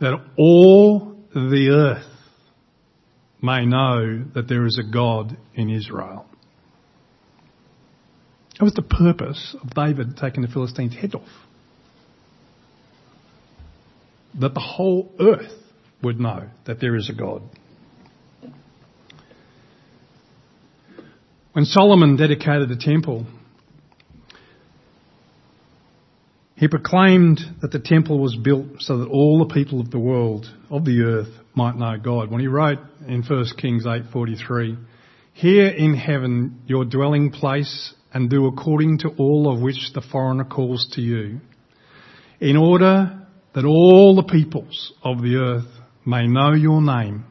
That 0.00 0.18
all 0.38 1.14
the 1.34 1.68
earth 1.72 2.10
may 3.42 3.66
know 3.66 4.24
that 4.34 4.48
there 4.48 4.64
is 4.64 4.78
a 4.78 4.90
God 4.90 5.36
in 5.52 5.68
Israel. 5.68 6.24
That 8.58 8.64
was 8.64 8.72
the 8.72 8.80
purpose 8.80 9.54
of 9.60 9.74
David 9.74 10.16
taking 10.16 10.40
the 10.40 10.48
Philistines' 10.48 10.94
head 10.94 11.14
off. 11.14 11.28
That 14.40 14.54
the 14.54 14.60
whole 14.60 15.12
earth 15.20 15.52
would 16.02 16.18
know 16.18 16.48
that 16.66 16.80
there 16.80 16.96
is 16.96 17.10
a 17.10 17.12
God. 17.12 17.42
When 21.52 21.66
Solomon 21.66 22.16
dedicated 22.16 22.70
the 22.70 22.76
temple, 22.76 23.26
he 26.56 26.66
proclaimed 26.66 27.40
that 27.60 27.72
the 27.72 27.78
temple 27.78 28.18
was 28.18 28.36
built 28.36 28.66
so 28.78 28.98
that 28.98 29.08
all 29.08 29.44
the 29.46 29.52
people 29.52 29.80
of 29.80 29.90
the 29.90 29.98
world, 29.98 30.46
of 30.70 30.84
the 30.84 31.02
earth, 31.02 31.28
might 31.54 31.76
know 31.76 31.98
God. 32.02 32.30
When 32.30 32.40
he 32.40 32.46
wrote 32.46 32.78
in 33.06 33.22
1 33.22 33.56
Kings 33.58 33.84
8:43, 33.84 34.78
"Here 35.34 35.66
in 35.66 35.94
heaven 35.94 36.60
your 36.66 36.86
dwelling 36.86 37.30
place 37.30 37.94
and 38.14 38.30
do 38.30 38.46
according 38.46 38.98
to 38.98 39.08
all 39.18 39.52
of 39.52 39.60
which 39.60 39.92
the 39.92 40.00
foreigner 40.00 40.44
calls 40.44 40.86
to 40.92 41.02
you, 41.02 41.40
in 42.40 42.56
order 42.56 43.21
that 43.54 43.64
all 43.64 44.14
the 44.16 44.22
peoples 44.22 44.92
of 45.02 45.18
the 45.18 45.36
earth 45.36 45.70
may 46.06 46.26
know 46.26 46.52
your 46.54 46.80
name 46.80 47.24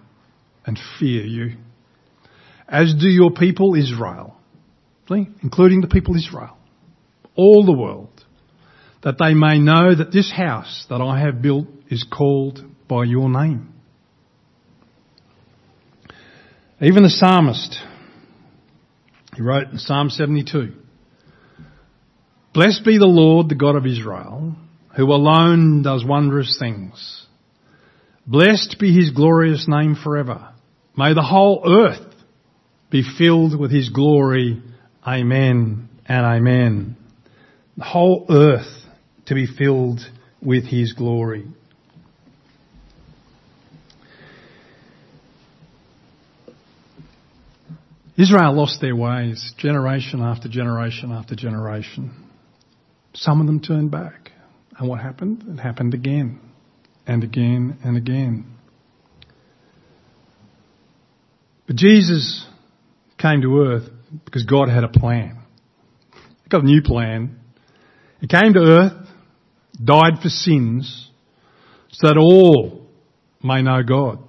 and 0.66 0.80
fear 1.00 1.26
you, 1.26 1.58
as 2.68 2.94
do 2.94 3.08
your 3.08 3.32
people 3.32 3.76
Israel, 3.76 4.36
see, 5.10 5.28
including 5.42 5.82
the 5.82 5.88
people 5.88 6.16
Israel, 6.16 6.58
all 7.36 7.66
the 7.66 7.78
world, 7.78 8.10
that 9.04 9.18
they 9.18 9.34
may 9.34 9.60
know 9.60 9.96
that 9.96 10.12
this 10.12 10.32
house 10.32 10.86
that 10.90 11.02
I 11.02 11.20
have 11.20 11.42
built 11.42 11.68
is 11.90 12.04
called 12.04 12.64
by 12.88 13.04
your 13.04 13.30
name. 13.30 13.74
Even 16.80 17.04
the 17.04 17.10
psalmist, 17.10 17.80
he 19.36 19.42
wrote 19.42 19.70
in 19.70 19.78
Psalm 19.78 20.10
72, 20.10 20.74
Blessed 22.54 22.84
be 22.84 22.98
the 22.98 23.06
Lord, 23.06 23.50
the 23.50 23.56
God 23.56 23.76
of 23.76 23.86
Israel, 23.86 24.56
who 24.96 25.12
alone 25.12 25.84
does 25.84 26.04
wondrous 26.06 26.58
things. 26.60 27.26
Blessed 28.26 28.78
be 28.80 28.94
his 28.94 29.12
glorious 29.12 29.68
name 29.68 29.96
forever. 29.96 30.50
May 30.96 31.14
the 31.14 31.22
whole 31.22 31.64
earth 31.66 32.14
be 32.90 33.04
filled 33.18 33.58
with 33.58 33.72
his 33.72 33.90
glory. 33.90 34.62
Amen 35.06 35.90
and 36.06 36.26
amen. 36.26 36.98
The 37.78 37.84
whole 37.84 38.26
earth 38.30 38.86
to 39.28 39.36
be 39.36 39.48
filled 39.48 40.02
with 40.42 40.66
his 40.66 40.94
glory. 40.94 41.46
Israel 48.18 48.54
lost 48.54 48.82
their 48.82 48.96
ways 48.96 49.54
generation 49.58 50.22
after 50.22 50.48
generation 50.48 51.12
after 51.12 51.36
generation. 51.36 52.12
Some 53.14 53.42
of 53.42 53.48
them 53.48 53.62
turned 53.62 53.90
back. 53.90 54.21
And 54.78 54.90
what 54.90 55.02
happened? 55.02 55.44
It 55.48 55.60
happened 55.60 55.94
again 55.94 56.40
and 57.06 57.24
again 57.24 57.78
and 57.84 57.98
again. 57.98 58.46
But 61.68 61.76
Jesus 61.76 62.46
came 63.18 63.42
to 63.42 63.62
earth 63.62 63.90
because 64.26 64.44
God 64.44 64.70
had 64.70 64.84
a 64.84 64.90
plan. 64.90 65.40
He 66.44 66.50
got 66.50 66.64
a 66.64 66.66
new 66.66 66.82
plan. 66.82 67.40
He 68.20 68.28
came 68.28 68.54
to 68.54 68.60
earth, 68.60 69.08
died 69.84 70.20
for 70.22 70.30
sins, 70.30 71.10
so 71.92 72.08
that 72.08 72.18
all 72.18 72.88
may 73.44 73.62
know 73.62 73.82
God. 73.84 74.20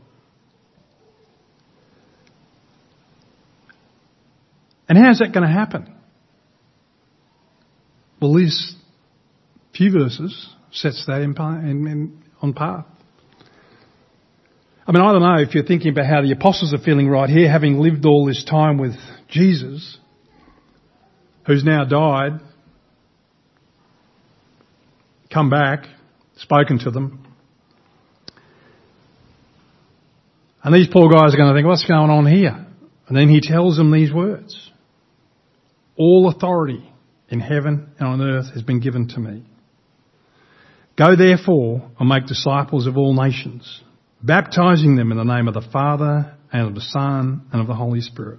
And 4.89 4.99
how's 4.99 5.21
that 5.21 5.33
going 5.33 5.47
to 5.47 5.53
happen? 5.53 5.95
Well, 8.21 8.35
these 8.35 8.77
few 9.75 9.93
verses 9.93 10.49
sets 10.71 11.05
that 11.07 11.23
in, 11.23 11.35
in, 11.39 11.87
in, 11.87 12.23
on 12.41 12.53
path. 12.53 12.87
I 14.87 14.93
mean, 14.93 15.03
I 15.03 15.13
don't 15.13 15.23
know 15.23 15.39
if 15.39 15.55
you're 15.55 15.65
thinking 15.65 15.93
about 15.93 16.07
how 16.07 16.23
the 16.23 16.33
apostles 16.33 16.75
are 16.75 16.83
feeling 16.83 17.09
right 17.09 17.31
here, 17.31 17.51
having 17.51 17.79
lived 17.79 18.05
all 18.05 18.27
this 18.27 18.45
time 18.45 18.79
with 18.79 18.95
Jesus, 19.29 19.99
who's 21.47 21.65
now 21.65 21.85
died, 21.85 22.41
come 25.33 25.51
back, 25.51 25.85
spoken 26.37 26.79
to 26.81 26.91
them. 26.91 27.27
And 30.65 30.75
these 30.75 30.89
poor 30.93 31.11
guys 31.11 31.35
are 31.35 31.37
going 31.37 31.53
to 31.53 31.55
think, 31.55 31.67
what's 31.67 31.85
going 31.87 32.11
on 32.11 32.27
here? 32.27 32.67
And 33.09 33.17
then 33.17 33.29
he 33.29 33.41
tells 33.41 33.77
them 33.77 33.93
these 33.93 34.13
words. 34.13 34.71
All 35.97 36.33
authority 36.35 36.89
in 37.29 37.41
heaven 37.41 37.93
and 37.99 38.09
on 38.09 38.21
earth 38.21 38.53
has 38.55 38.63
been 38.63 38.81
given 38.81 39.09
to 39.09 39.21
me. 39.21 39.45
Go 41.03 41.17
therefore 41.17 41.91
and 41.99 42.09
make 42.09 42.27
disciples 42.27 42.87
of 42.87 42.97
all 42.97 43.13
nations, 43.13 43.83
baptizing 44.23 44.95
them 44.95 45.11
in 45.11 45.19
the 45.19 45.25
name 45.25 45.49
of 45.49 45.55
the 45.55 45.69
Father 45.73 46.37
and 46.53 46.69
of 46.69 46.77
the 46.77 46.81
Son 46.81 47.45
and 47.51 47.61
of 47.61 47.67
the 47.67 47.75
Holy 47.75 48.01
Spirit, 48.01 48.39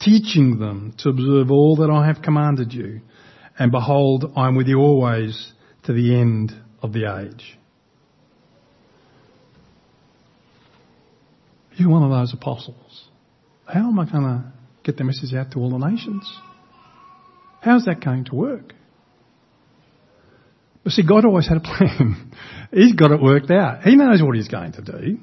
teaching 0.00 0.58
them 0.58 0.94
to 1.00 1.10
observe 1.10 1.50
all 1.50 1.76
that 1.76 1.90
I 1.90 2.06
have 2.06 2.22
commanded 2.22 2.72
you. 2.72 3.02
And 3.58 3.70
behold, 3.70 4.32
I 4.34 4.48
am 4.48 4.56
with 4.56 4.66
you 4.66 4.78
always 4.78 5.52
to 5.84 5.92
the 5.92 6.18
end 6.18 6.54
of 6.80 6.94
the 6.94 7.04
age. 7.20 7.58
You're 11.76 11.90
one 11.90 12.02
of 12.02 12.10
those 12.10 12.32
apostles. 12.32 13.08
How 13.66 13.88
am 13.88 13.98
I 13.98 14.10
going 14.10 14.24
to 14.24 14.52
get 14.84 14.96
the 14.96 15.04
message 15.04 15.34
out 15.34 15.50
to 15.52 15.58
all 15.58 15.78
the 15.78 15.86
nations? 15.86 16.34
How's 17.60 17.84
that 17.84 18.02
going 18.02 18.24
to 18.24 18.34
work? 18.34 18.72
See, 20.88 21.06
God 21.06 21.24
always 21.24 21.46
had 21.46 21.58
a 21.58 21.60
plan. 21.60 22.32
he's 22.72 22.94
got 22.94 23.10
it 23.10 23.20
worked 23.20 23.50
out. 23.50 23.82
He 23.82 23.96
knows 23.96 24.22
what 24.22 24.36
he's 24.36 24.48
going 24.48 24.72
to 24.72 24.82
do. 24.82 25.18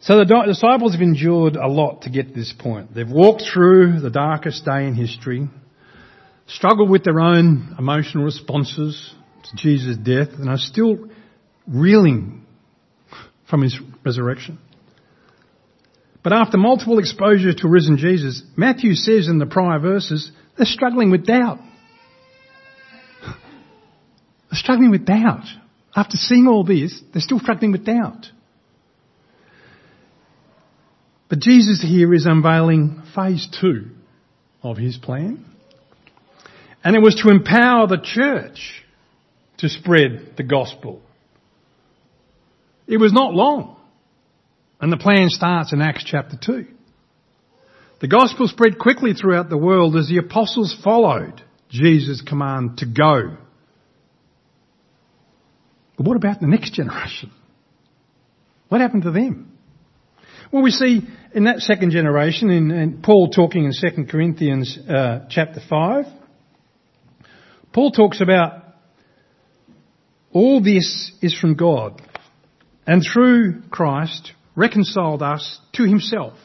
So 0.00 0.16
the 0.16 0.44
disciples 0.46 0.92
have 0.92 1.02
endured 1.02 1.56
a 1.56 1.68
lot 1.68 2.02
to 2.02 2.10
get 2.10 2.28
to 2.28 2.34
this 2.34 2.54
point. 2.58 2.94
They've 2.94 3.10
walked 3.10 3.42
through 3.52 4.00
the 4.00 4.10
darkest 4.10 4.64
day 4.64 4.86
in 4.86 4.94
history, 4.94 5.48
struggled 6.46 6.88
with 6.88 7.04
their 7.04 7.20
own 7.20 7.74
emotional 7.78 8.24
responses 8.24 9.12
to 9.44 9.56
Jesus' 9.56 9.96
death, 9.96 10.28
and 10.38 10.48
are 10.48 10.56
still 10.56 11.10
reeling 11.66 12.46
from 13.50 13.62
his 13.62 13.78
resurrection. 14.04 14.58
But 16.22 16.32
after 16.32 16.56
multiple 16.56 16.98
exposures 16.98 17.56
to 17.56 17.68
risen 17.68 17.98
Jesus, 17.98 18.42
Matthew 18.56 18.94
says 18.94 19.28
in 19.28 19.38
the 19.38 19.46
prior 19.46 19.78
verses, 19.78 20.30
they're 20.56 20.66
struggling 20.66 21.10
with 21.10 21.26
doubt. 21.26 21.58
They're 24.50 24.58
struggling 24.58 24.90
with 24.90 25.04
doubt. 25.04 25.44
After 25.94 26.16
seeing 26.16 26.46
all 26.46 26.64
this, 26.64 27.00
they're 27.12 27.22
still 27.22 27.40
struggling 27.40 27.72
with 27.72 27.84
doubt. 27.84 28.26
But 31.28 31.40
Jesus 31.40 31.82
here 31.82 32.14
is 32.14 32.26
unveiling 32.26 33.02
phase 33.14 33.48
two 33.60 33.90
of 34.62 34.76
his 34.76 34.96
plan. 34.96 35.44
And 36.82 36.96
it 36.96 37.02
was 37.02 37.16
to 37.16 37.30
empower 37.30 37.86
the 37.86 38.00
church 38.02 38.84
to 39.58 39.68
spread 39.68 40.34
the 40.36 40.42
gospel. 40.42 41.02
It 42.86 42.98
was 42.98 43.12
not 43.12 43.34
long. 43.34 43.76
And 44.80 44.92
the 44.92 44.96
plan 44.96 45.28
starts 45.28 45.72
in 45.72 45.82
Acts 45.82 46.04
chapter 46.06 46.38
2. 46.40 46.66
The 48.00 48.08
gospel 48.08 48.46
spread 48.46 48.78
quickly 48.78 49.12
throughout 49.12 49.50
the 49.50 49.58
world 49.58 49.96
as 49.96 50.08
the 50.08 50.18
apostles 50.18 50.76
followed 50.84 51.42
Jesus' 51.68 52.22
command 52.22 52.78
to 52.78 52.86
go. 52.86 53.36
But 55.98 56.06
what 56.06 56.16
about 56.16 56.40
the 56.40 56.46
next 56.46 56.72
generation? 56.72 57.30
What 58.68 58.80
happened 58.80 59.02
to 59.02 59.10
them? 59.10 59.58
Well, 60.50 60.62
we 60.62 60.70
see 60.70 61.02
in 61.34 61.44
that 61.44 61.58
second 61.58 61.90
generation, 61.90 62.50
in, 62.50 62.70
in 62.70 63.02
Paul 63.02 63.30
talking 63.30 63.64
in 63.64 63.72
2 63.72 64.04
Corinthians 64.06 64.78
uh, 64.88 65.26
chapter 65.28 65.60
5, 65.68 66.06
Paul 67.72 67.90
talks 67.90 68.22
about 68.22 68.62
all 70.32 70.62
this 70.62 71.12
is 71.20 71.38
from 71.38 71.54
God 71.54 72.00
and 72.86 73.02
through 73.02 73.62
Christ 73.70 74.32
reconciled 74.56 75.22
us 75.22 75.60
to 75.74 75.84
himself 75.84 76.38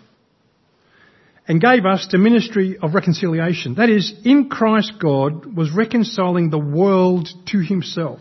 and 1.48 1.62
gave 1.62 1.86
us 1.86 2.08
the 2.12 2.18
ministry 2.18 2.78
of 2.82 2.94
reconciliation. 2.94 3.76
That 3.76 3.90
is, 3.90 4.14
in 4.26 4.50
Christ 4.50 4.94
God 5.02 5.56
was 5.56 5.72
reconciling 5.74 6.50
the 6.50 6.60
world 6.60 7.30
to 7.48 7.60
himself, 7.60 8.20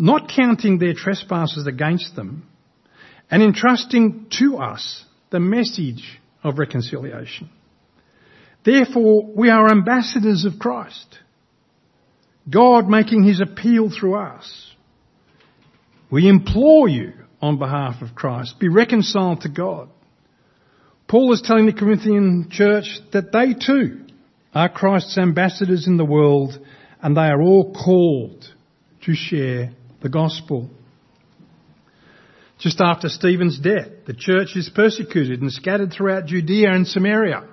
not 0.00 0.30
counting 0.34 0.78
their 0.78 0.94
trespasses 0.94 1.66
against 1.66 2.16
them, 2.16 2.48
and 3.30 3.42
entrusting 3.42 4.26
to 4.38 4.56
us 4.56 5.04
the 5.30 5.40
message 5.40 6.20
of 6.42 6.58
reconciliation. 6.58 7.48
Therefore, 8.64 9.30
we 9.34 9.50
are 9.50 9.70
ambassadors 9.70 10.44
of 10.44 10.58
Christ. 10.58 11.18
God 12.48 12.88
making 12.88 13.24
his 13.24 13.40
appeal 13.40 13.90
through 13.90 14.16
us. 14.16 14.74
We 16.10 16.28
implore 16.28 16.88
you 16.88 17.12
on 17.40 17.58
behalf 17.58 18.02
of 18.02 18.14
Christ, 18.14 18.58
be 18.58 18.68
reconciled 18.68 19.42
to 19.42 19.48
God. 19.48 19.88
Paul 21.08 21.32
is 21.32 21.42
telling 21.42 21.66
the 21.66 21.72
Corinthian 21.72 22.48
church 22.50 23.00
that 23.12 23.32
they 23.32 23.54
too 23.54 24.04
are 24.54 24.68
Christ's 24.68 25.16
ambassadors 25.16 25.86
in 25.86 25.96
the 25.96 26.04
world 26.04 26.58
and 27.02 27.16
they 27.16 27.22
are 27.22 27.40
all 27.40 27.72
called 27.72 28.46
to 29.02 29.14
share 29.14 29.72
the 30.02 30.08
gospel. 30.08 30.70
Just 32.58 32.80
after 32.80 33.08
Stephen's 33.08 33.58
death, 33.58 33.88
the 34.06 34.14
church 34.14 34.54
is 34.54 34.70
persecuted 34.74 35.40
and 35.40 35.50
scattered 35.50 35.92
throughout 35.92 36.26
Judea 36.26 36.72
and 36.72 36.86
Samaria. 36.86 37.48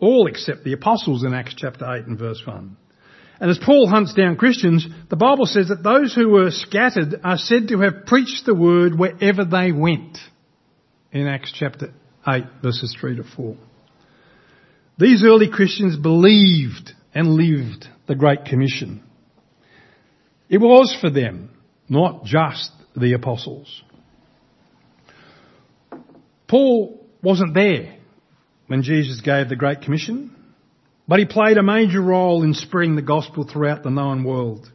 All 0.00 0.26
except 0.26 0.64
the 0.64 0.72
apostles 0.72 1.24
in 1.24 1.34
Acts 1.34 1.54
chapter 1.56 1.84
8 1.84 2.06
and 2.06 2.18
verse 2.18 2.42
1. 2.46 2.76
And 3.40 3.50
as 3.50 3.58
Paul 3.58 3.88
hunts 3.88 4.14
down 4.14 4.36
Christians, 4.36 4.86
the 5.10 5.16
Bible 5.16 5.46
says 5.46 5.68
that 5.68 5.82
those 5.82 6.14
who 6.14 6.28
were 6.28 6.50
scattered 6.50 7.20
are 7.22 7.36
said 7.36 7.68
to 7.68 7.80
have 7.80 8.06
preached 8.06 8.46
the 8.46 8.54
word 8.54 8.98
wherever 8.98 9.44
they 9.44 9.70
went. 9.70 10.18
In 11.12 11.26
Acts 11.26 11.52
chapter 11.54 11.92
8 12.26 12.44
verses 12.62 12.96
3 13.00 13.16
to 13.16 13.24
4. 13.24 13.56
These 14.98 15.24
early 15.24 15.48
Christians 15.48 15.96
believed 15.96 16.92
and 17.14 17.34
lived 17.34 17.86
the 18.06 18.16
Great 18.16 18.44
Commission. 18.44 19.02
It 20.48 20.58
was 20.58 20.96
for 21.00 21.10
them, 21.10 21.50
not 21.88 22.24
just 22.24 22.70
the 22.96 23.12
apostles. 23.12 23.82
Paul 26.46 27.06
wasn't 27.22 27.54
there 27.54 27.96
when 28.66 28.82
Jesus 28.82 29.20
gave 29.20 29.48
the 29.48 29.56
Great 29.56 29.82
Commission, 29.82 30.34
but 31.06 31.18
he 31.18 31.26
played 31.26 31.58
a 31.58 31.62
major 31.62 32.00
role 32.00 32.42
in 32.42 32.54
spreading 32.54 32.96
the 32.96 33.02
gospel 33.02 33.44
throughout 33.44 33.82
the 33.82 33.90
known 33.90 34.24
world. 34.24 34.70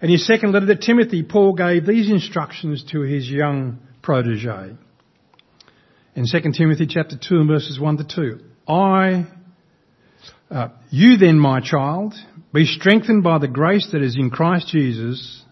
In 0.00 0.10
his 0.10 0.26
second 0.26 0.52
letter 0.52 0.66
to 0.66 0.76
Timothy, 0.76 1.22
Paul 1.22 1.54
gave 1.54 1.86
these 1.86 2.10
instructions 2.10 2.84
to 2.92 3.00
his 3.00 3.28
young 3.28 3.80
protege 4.02 4.76
in 6.18 6.24
2 6.26 6.52
Timothy 6.52 6.86
chapter 6.88 7.16
2 7.16 7.36
and 7.36 7.48
verses 7.48 7.78
1 7.78 7.98
to 7.98 8.04
2. 8.04 8.40
I, 8.66 9.26
uh, 10.50 10.68
you 10.90 11.18
then, 11.18 11.38
my 11.38 11.60
child, 11.60 12.14
be 12.52 12.64
strengthened 12.64 13.22
by 13.22 13.38
the 13.38 13.48
grace 13.48 13.88
that 13.92 14.02
is 14.02 14.16
in 14.16 14.30
Christ 14.30 14.68
Jesus, 14.68 15.42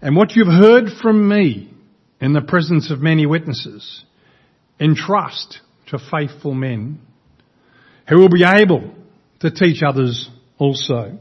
and 0.00 0.16
what 0.16 0.34
you've 0.34 0.46
heard 0.46 0.84
from 1.02 1.28
me 1.28 1.72
in 2.20 2.32
the 2.32 2.40
presence 2.40 2.90
of 2.90 3.00
many 3.00 3.26
witnesses, 3.26 4.04
entrust 4.78 5.60
to 5.88 5.98
faithful 5.98 6.54
men 6.54 7.00
who 8.08 8.18
will 8.18 8.30
be 8.30 8.44
able 8.44 8.94
to 9.40 9.50
teach 9.50 9.82
others 9.82 10.30
also. 10.58 11.18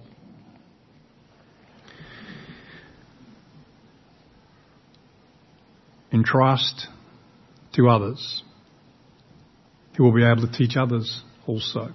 Entrust 6.11 6.87
to 7.73 7.87
others 7.89 8.43
who 9.95 10.03
will 10.03 10.13
be 10.13 10.23
able 10.23 10.47
to 10.47 10.51
teach 10.51 10.75
others 10.77 11.21
also. 11.45 11.89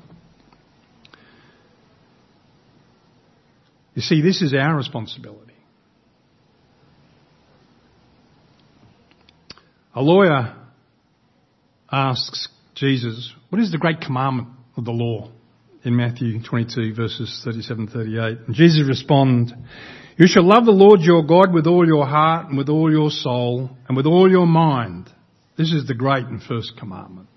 You 3.95 4.03
see, 4.03 4.21
this 4.21 4.43
is 4.43 4.55
our 4.55 4.77
responsibility. 4.77 5.41
A 9.95 10.03
lawyer 10.03 10.57
asks 11.91 12.49
Jesus, 12.75 13.33
what 13.51 13.63
is 13.63 13.71
the 13.71 13.79
great 13.79 14.01
commandment 14.01 14.49
of 14.77 14.85
the 14.85 14.91
law? 14.91 15.31
In 15.85 15.97
Matthew 15.97 16.43
22 16.43 16.95
verses 16.95 17.43
37 17.45 17.89
38. 17.89 18.39
And 18.47 18.55
Jesus 18.55 18.89
responds, 18.89 19.53
you 20.17 20.27
shall 20.27 20.45
love 20.45 20.65
the 20.65 20.73
Lord 20.73 21.01
your 21.01 21.23
God 21.23 21.53
with 21.53 21.67
all 21.67 21.87
your 21.87 22.07
heart 22.07 22.49
and 22.49 22.57
with 22.57 22.69
all 22.69 22.91
your 22.91 23.11
soul 23.11 23.71
and 23.87 23.97
with 23.97 24.07
all 24.07 24.31
your 24.31 24.47
mind 24.47 25.11
this 25.57 25.73
is 25.73 25.87
the 25.87 25.95
great 25.95 26.27
and 26.27 26.43
first 26.43 26.73
commandment. 26.79 27.29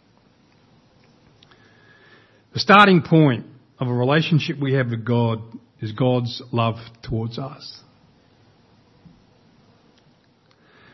The 2.54 2.60
starting 2.60 3.04
point 3.04 3.46
of 3.80 3.88
a 3.88 3.94
relationship 3.94 4.58
we 4.60 4.74
have 4.74 4.90
with 4.90 5.06
God 5.06 5.40
is 5.82 5.92
God's 5.92 6.42
love 6.52 6.76
towards 7.04 7.38
us. 7.38 7.82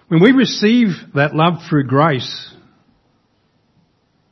When 0.08 0.22
we 0.22 0.32
receive 0.32 0.90
that 1.16 1.34
love 1.34 1.54
through 1.70 1.88
grace, 1.88 2.54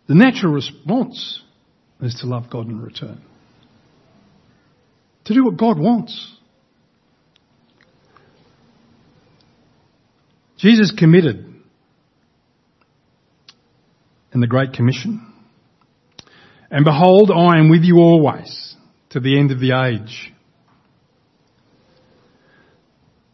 the 0.08 0.16
natural 0.16 0.54
response 0.54 1.42
is 2.02 2.16
to 2.22 2.28
love 2.28 2.50
God 2.50 2.68
in 2.68 2.82
return. 2.82 3.22
To 5.26 5.34
do 5.34 5.46
what 5.46 5.58
God 5.58 5.80
wants. 5.80 6.36
Jesus 10.58 10.94
committed 10.96 11.52
in 14.34 14.40
the 14.40 14.48
Great 14.48 14.74
Commission. 14.74 15.34
And 16.70 16.86
behold, 16.86 17.32
I 17.32 17.58
am 17.58 17.70
with 17.70 17.84
you 17.84 17.98
always 17.98 18.76
to 19.10 19.20
the 19.20 19.40
end 19.40 19.52
of 19.52 19.60
the 19.60 19.72
age. 19.72 20.32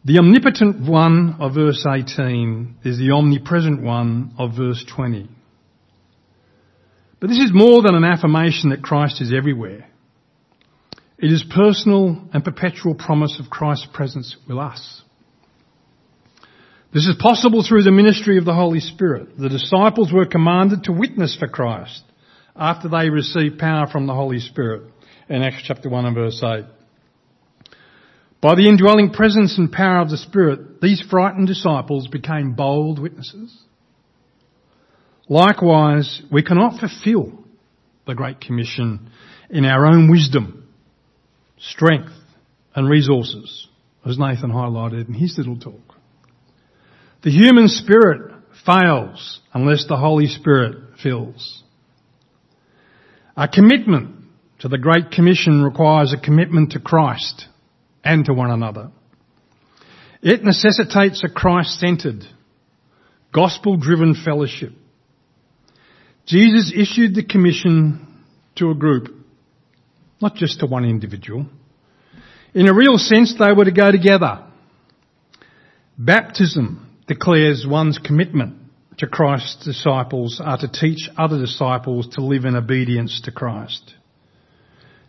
The 0.08 0.16
omnipotent 0.16 0.88
one 0.88 1.36
of 1.38 1.54
verse 1.54 1.84
18 1.86 2.76
is 2.82 2.96
the 2.96 3.10
omnipresent 3.10 3.82
one 3.82 4.32
of 4.38 4.56
verse 4.56 4.82
20. 4.96 5.28
But 7.20 7.26
this 7.26 7.38
is 7.38 7.50
more 7.52 7.82
than 7.82 7.94
an 7.94 8.04
affirmation 8.04 8.70
that 8.70 8.82
Christ 8.82 9.20
is 9.20 9.34
everywhere. 9.36 9.86
It 11.18 11.30
is 11.30 11.44
personal 11.54 12.26
and 12.32 12.42
perpetual 12.42 12.94
promise 12.94 13.38
of 13.38 13.50
Christ's 13.50 13.86
presence 13.92 14.34
with 14.48 14.56
us. 14.56 15.02
This 16.94 17.06
is 17.06 17.16
possible 17.20 17.62
through 17.62 17.82
the 17.82 17.90
ministry 17.90 18.38
of 18.38 18.46
the 18.46 18.54
Holy 18.54 18.80
Spirit. 18.80 19.36
The 19.36 19.50
disciples 19.50 20.10
were 20.10 20.24
commanded 20.24 20.84
to 20.84 20.92
witness 20.92 21.36
for 21.38 21.48
Christ 21.48 22.02
after 22.56 22.88
they 22.88 23.10
received 23.10 23.58
power 23.58 23.86
from 23.86 24.06
the 24.06 24.14
Holy 24.14 24.38
Spirit 24.38 24.84
in 25.28 25.42
Acts 25.42 25.64
chapter 25.64 25.90
1 25.90 26.06
and 26.06 26.14
verse 26.14 26.42
8. 26.42 26.64
By 28.40 28.54
the 28.54 28.68
indwelling 28.68 29.10
presence 29.10 29.58
and 29.58 29.70
power 29.70 30.00
of 30.00 30.10
the 30.10 30.16
Spirit, 30.16 30.80
these 30.80 31.00
frightened 31.00 31.48
disciples 31.48 32.06
became 32.06 32.52
bold 32.52 33.00
witnesses. 33.00 33.56
Likewise, 35.28 36.22
we 36.30 36.44
cannot 36.44 36.78
fulfill 36.78 37.44
the 38.06 38.14
Great 38.14 38.40
Commission 38.40 39.10
in 39.50 39.64
our 39.64 39.84
own 39.86 40.08
wisdom, 40.08 40.68
strength 41.58 42.12
and 42.76 42.88
resources, 42.88 43.66
as 44.06 44.18
Nathan 44.18 44.52
highlighted 44.52 45.08
in 45.08 45.14
his 45.14 45.36
little 45.36 45.58
talk. 45.58 45.96
The 47.24 47.30
human 47.30 47.66
spirit 47.66 48.32
fails 48.64 49.40
unless 49.52 49.86
the 49.88 49.96
Holy 49.96 50.28
Spirit 50.28 50.76
fills. 51.02 51.64
A 53.36 53.48
commitment 53.48 54.14
to 54.60 54.68
the 54.68 54.78
Great 54.78 55.10
Commission 55.10 55.62
requires 55.62 56.12
a 56.12 56.24
commitment 56.24 56.72
to 56.72 56.80
Christ 56.80 57.46
and 58.04 58.24
to 58.24 58.34
one 58.34 58.50
another. 58.50 58.90
It 60.22 60.42
necessitates 60.42 61.22
a 61.24 61.28
Christ-centered, 61.28 62.24
gospel-driven 63.32 64.14
fellowship. 64.24 64.72
Jesus 66.26 66.72
issued 66.74 67.14
the 67.14 67.24
commission 67.24 68.06
to 68.56 68.70
a 68.70 68.74
group, 68.74 69.08
not 70.20 70.34
just 70.34 70.60
to 70.60 70.66
one 70.66 70.84
individual. 70.84 71.46
In 72.54 72.68
a 72.68 72.74
real 72.74 72.98
sense, 72.98 73.34
they 73.38 73.52
were 73.52 73.64
to 73.64 73.72
go 73.72 73.90
together. 73.90 74.44
Baptism 75.96 76.96
declares 77.06 77.66
one's 77.66 77.98
commitment 77.98 78.56
to 78.98 79.06
Christ's 79.06 79.64
disciples 79.64 80.40
are 80.44 80.58
to 80.58 80.68
teach 80.68 81.08
other 81.16 81.38
disciples 81.38 82.08
to 82.12 82.24
live 82.24 82.44
in 82.44 82.56
obedience 82.56 83.20
to 83.24 83.32
Christ. 83.32 83.94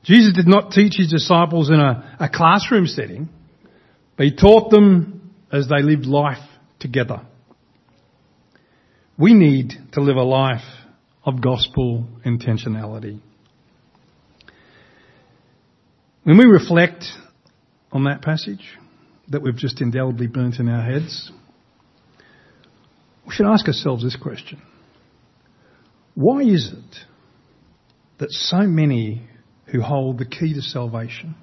Jesus 0.03 0.33
did 0.33 0.47
not 0.47 0.71
teach 0.71 0.95
his 0.97 1.11
disciples 1.11 1.69
in 1.69 1.79
a, 1.79 2.17
a 2.19 2.29
classroom 2.29 2.85
setting, 2.87 3.29
but 4.17 4.25
he 4.25 4.35
taught 4.35 4.71
them 4.71 5.33
as 5.51 5.67
they 5.67 5.81
lived 5.81 6.05
life 6.05 6.43
together. 6.79 7.21
We 9.17 9.33
need 9.33 9.73
to 9.93 10.01
live 10.01 10.15
a 10.15 10.23
life 10.23 10.63
of 11.25 11.41
gospel 11.41 12.07
intentionality. 12.25 13.19
When 16.23 16.37
we 16.37 16.45
reflect 16.45 17.05
on 17.91 18.05
that 18.05 18.21
passage 18.21 18.77
that 19.29 19.41
we've 19.41 19.55
just 19.55 19.81
indelibly 19.81 20.27
burnt 20.27 20.59
in 20.59 20.69
our 20.69 20.83
heads, 20.83 21.31
we 23.27 23.33
should 23.33 23.45
ask 23.45 23.67
ourselves 23.67 24.03
this 24.03 24.15
question. 24.15 24.61
Why 26.15 26.41
is 26.41 26.71
it 26.73 26.95
that 28.19 28.31
so 28.31 28.61
many 28.61 29.27
who 29.71 29.81
hold 29.81 30.17
the 30.17 30.25
key 30.25 30.53
to 30.53 30.61
salvation, 30.61 31.35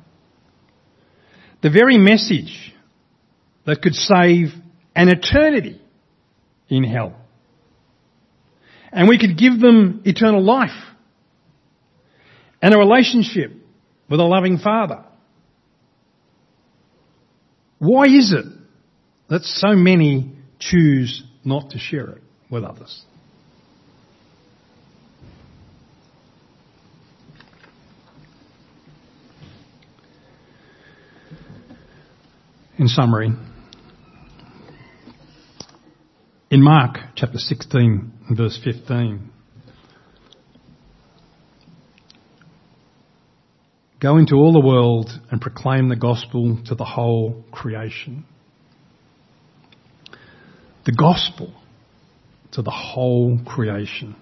the 1.63 1.71
very 1.71 1.99
message 1.99 2.75
that 3.67 3.83
could 3.83 3.95
save 3.95 4.49
an 4.95 5.09
eternity 5.09 5.81
in 6.69 6.85
hell, 6.85 7.15
and 8.93 9.09
we 9.09 9.19
could 9.19 9.37
give 9.39 9.61
them 9.61 10.03
eternal 10.05 10.43
life 10.43 10.71
and 12.63 12.75
a 12.75 12.79
relationship 12.79 13.53
with 14.09 14.21
a 14.21 14.25
loving 14.25 14.59
Father. 14.59 15.05
Why 17.79 18.05
is 18.05 18.33
it 18.33 18.47
that 19.29 19.43
so 19.43 19.75
many 19.75 20.33
choose 20.59 21.23
not 21.45 21.71
to 21.71 21.79
share 21.79 22.11
it 22.11 22.23
with 22.51 22.65
others? 22.65 23.05
In 32.79 32.89
summary, 32.89 33.31
in 36.51 36.63
Mark 36.63 36.99
chapter 37.15 37.39
16 37.39 38.13
and 38.29 38.37
verse 38.37 38.61
15, 38.63 39.31
Go 43.99 44.19
into 44.19 44.35
all 44.35 44.53
the 44.53 44.61
world 44.61 45.09
and 45.31 45.41
proclaim 45.41 45.89
the 45.89 45.97
gospel 45.97 46.59
to 46.67 46.75
the 46.75 46.85
whole 46.85 47.45
creation. 47.51 48.27
The 50.85 50.93
gospel 50.93 51.55
to 52.53 52.61
the 52.61 52.71
whole 52.71 53.41
creation. 53.47 54.17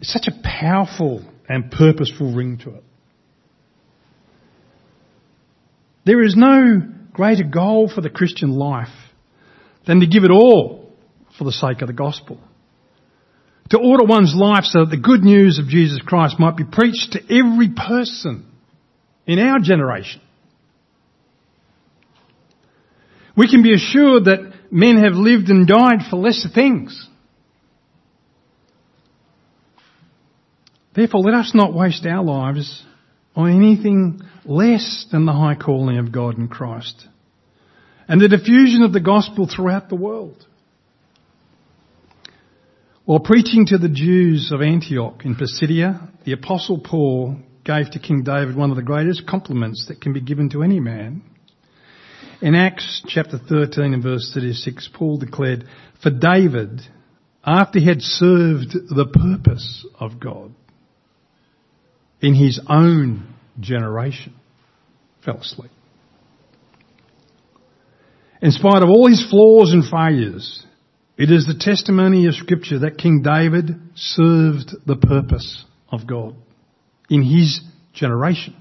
It's 0.00 0.14
such 0.14 0.28
a 0.28 0.42
powerful 0.42 1.22
and 1.46 1.70
purposeful 1.70 2.34
ring 2.34 2.56
to 2.64 2.76
it. 2.76 2.84
There 6.06 6.22
is 6.22 6.34
no 6.34 6.90
greater 7.12 7.44
goal 7.44 7.90
for 7.92 8.00
the 8.00 8.10
Christian 8.10 8.50
life 8.50 8.94
than 9.86 10.00
to 10.00 10.06
give 10.06 10.24
it 10.24 10.30
all 10.30 10.92
for 11.38 11.44
the 11.44 11.52
sake 11.52 11.82
of 11.82 11.88
the 11.88 11.94
gospel 11.94 12.38
to 13.72 13.78
order 13.78 14.04
one's 14.04 14.34
life 14.34 14.64
so 14.64 14.80
that 14.80 14.90
the 14.90 15.00
good 15.00 15.22
news 15.22 15.58
of 15.58 15.66
Jesus 15.66 15.98
Christ 16.04 16.38
might 16.38 16.58
be 16.58 16.64
preached 16.64 17.12
to 17.12 17.22
every 17.22 17.70
person 17.70 18.46
in 19.26 19.38
our 19.38 19.60
generation. 19.60 20.20
We 23.34 23.48
can 23.48 23.62
be 23.62 23.74
assured 23.74 24.26
that 24.26 24.52
men 24.70 25.02
have 25.02 25.14
lived 25.14 25.48
and 25.48 25.66
died 25.66 26.00
for 26.10 26.16
lesser 26.16 26.50
things. 26.50 27.08
Therefore, 30.94 31.20
let 31.20 31.32
us 31.32 31.52
not 31.54 31.72
waste 31.72 32.04
our 32.04 32.22
lives 32.22 32.84
on 33.34 33.50
anything 33.50 34.20
less 34.44 35.06
than 35.10 35.24
the 35.24 35.32
high 35.32 35.54
calling 35.54 35.98
of 35.98 36.12
God 36.12 36.36
in 36.38 36.48
Christ 36.48 37.06
and 38.08 38.20
the 38.20 38.28
diffusion 38.28 38.82
of 38.82 38.92
the 38.92 39.00
gospel 39.00 39.48
throughout 39.48 39.88
the 39.88 39.96
world. 39.96 40.46
While 43.04 43.20
preaching 43.20 43.66
to 43.66 43.78
the 43.78 43.88
Jews 43.88 44.52
of 44.52 44.60
Antioch 44.60 45.24
in 45.24 45.34
Pisidia, 45.34 46.08
the 46.24 46.32
apostle 46.32 46.78
Paul 46.78 47.36
gave 47.64 47.90
to 47.92 47.98
King 47.98 48.22
David 48.22 48.56
one 48.56 48.70
of 48.70 48.76
the 48.76 48.82
greatest 48.82 49.26
compliments 49.26 49.86
that 49.88 50.00
can 50.00 50.12
be 50.12 50.20
given 50.20 50.50
to 50.50 50.62
any 50.62 50.78
man. 50.78 51.22
In 52.40 52.54
Acts 52.54 53.02
chapter 53.06 53.38
13 53.38 53.94
and 53.94 54.02
verse 54.02 54.30
36, 54.34 54.90
Paul 54.94 55.18
declared, 55.18 55.64
for 56.02 56.10
David, 56.10 56.82
after 57.44 57.78
he 57.78 57.86
had 57.86 58.02
served 58.02 58.72
the 58.72 59.06
purpose 59.06 59.86
of 59.98 60.20
God 60.20 60.52
in 62.22 62.34
his 62.34 62.60
own 62.68 63.34
generation, 63.60 64.34
fell 65.24 65.38
asleep. 65.38 65.70
In 68.40 68.50
spite 68.52 68.82
of 68.82 68.88
all 68.88 69.08
his 69.08 69.24
flaws 69.28 69.72
and 69.72 69.84
failures, 69.84 70.64
it 71.16 71.30
is 71.30 71.46
the 71.46 71.58
testimony 71.58 72.26
of 72.26 72.34
scripture 72.34 72.80
that 72.80 72.98
King 72.98 73.22
David 73.22 73.78
served 73.94 74.72
the 74.86 74.96
purpose 74.96 75.64
of 75.90 76.06
God 76.06 76.34
in 77.10 77.22
his 77.22 77.60
generation. 77.92 78.56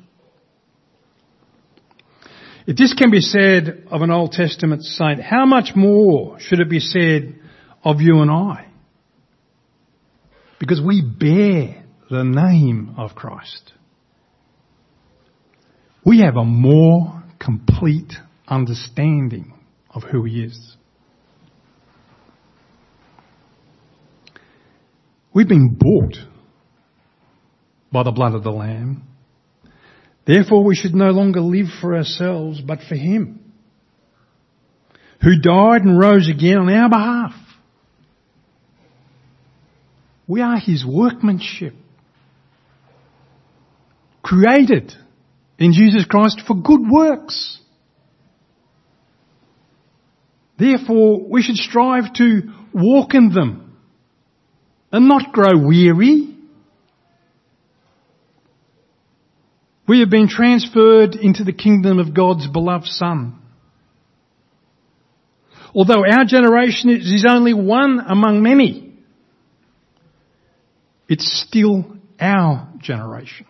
If 2.67 2.77
this 2.77 2.93
can 2.93 3.09
be 3.09 3.21
said 3.21 3.87
of 3.89 4.01
an 4.01 4.11
Old 4.11 4.33
Testament 4.33 4.83
saint, 4.83 5.19
how 5.21 5.45
much 5.45 5.71
more 5.75 6.39
should 6.39 6.59
it 6.59 6.69
be 6.69 6.79
said 6.79 7.39
of 7.83 8.01
you 8.01 8.21
and 8.21 8.29
I? 8.29 8.67
Because 10.59 10.79
we 10.79 11.01
bear 11.01 11.80
the 12.11 12.23
name 12.25 12.93
of 12.97 13.15
Christ. 13.15 13.71
We 16.05 16.19
have 16.19 16.35
a 16.35 16.43
more 16.43 17.23
complete 17.39 18.11
understanding 18.45 19.53
of 19.89 20.03
who 20.03 20.25
he 20.25 20.43
is. 20.43 20.75
We've 25.33 25.47
been 25.47 25.77
bought 25.79 26.17
by 27.93 28.03
the 28.03 28.11
blood 28.11 28.35
of 28.35 28.43
the 28.43 28.51
Lamb. 28.51 29.03
Therefore 30.27 30.65
we 30.65 30.75
should 30.75 30.93
no 30.93 31.11
longer 31.11 31.39
live 31.39 31.67
for 31.79 31.95
ourselves, 31.95 32.59
but 32.59 32.79
for 32.89 32.95
Him, 32.95 33.53
who 35.21 35.39
died 35.39 35.83
and 35.83 35.97
rose 35.97 36.29
again 36.29 36.57
on 36.57 36.69
our 36.69 36.89
behalf. 36.89 37.33
We 40.27 40.41
are 40.41 40.57
His 40.59 40.85
workmanship, 40.85 41.73
created 44.31 44.93
in 45.59 45.73
Jesus 45.73 46.05
Christ 46.05 46.41
for 46.47 46.55
good 46.55 46.79
works. 46.89 47.59
Therefore, 50.57 51.27
we 51.27 51.41
should 51.41 51.57
strive 51.57 52.13
to 52.13 52.43
walk 52.73 53.13
in 53.13 53.33
them 53.33 53.77
and 54.89 55.09
not 55.09 55.33
grow 55.33 55.67
weary. 55.67 56.33
We 59.85 59.99
have 59.99 60.09
been 60.09 60.29
transferred 60.29 61.15
into 61.15 61.43
the 61.43 61.51
kingdom 61.51 61.99
of 61.99 62.13
God's 62.13 62.47
beloved 62.47 62.87
Son. 62.87 63.37
Although 65.75 66.05
our 66.05 66.23
generation 66.25 66.89
is 66.89 67.25
only 67.29 67.53
one 67.53 67.99
among 67.99 68.41
many, 68.41 68.93
it's 71.09 71.45
still 71.45 71.97
our 72.17 72.69
generation. 72.79 73.47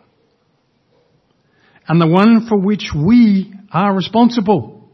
And 1.92 2.00
the 2.00 2.08
one 2.08 2.48
for 2.48 2.58
which 2.58 2.92
we 2.96 3.54
are 3.70 3.94
responsible. 3.94 4.90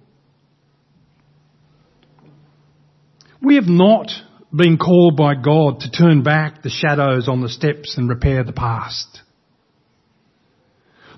We 3.40 3.54
have 3.54 3.68
not 3.68 4.10
been 4.52 4.80
called 4.80 5.16
by 5.16 5.36
God 5.36 5.82
to 5.82 5.92
turn 5.92 6.24
back 6.24 6.64
the 6.64 6.72
shadows 6.72 7.30
on 7.30 7.42
the 7.42 7.50
steps 7.50 8.00
and 8.00 8.10
repair 8.10 8.44
the 8.44 8.52
past. 8.52 9.22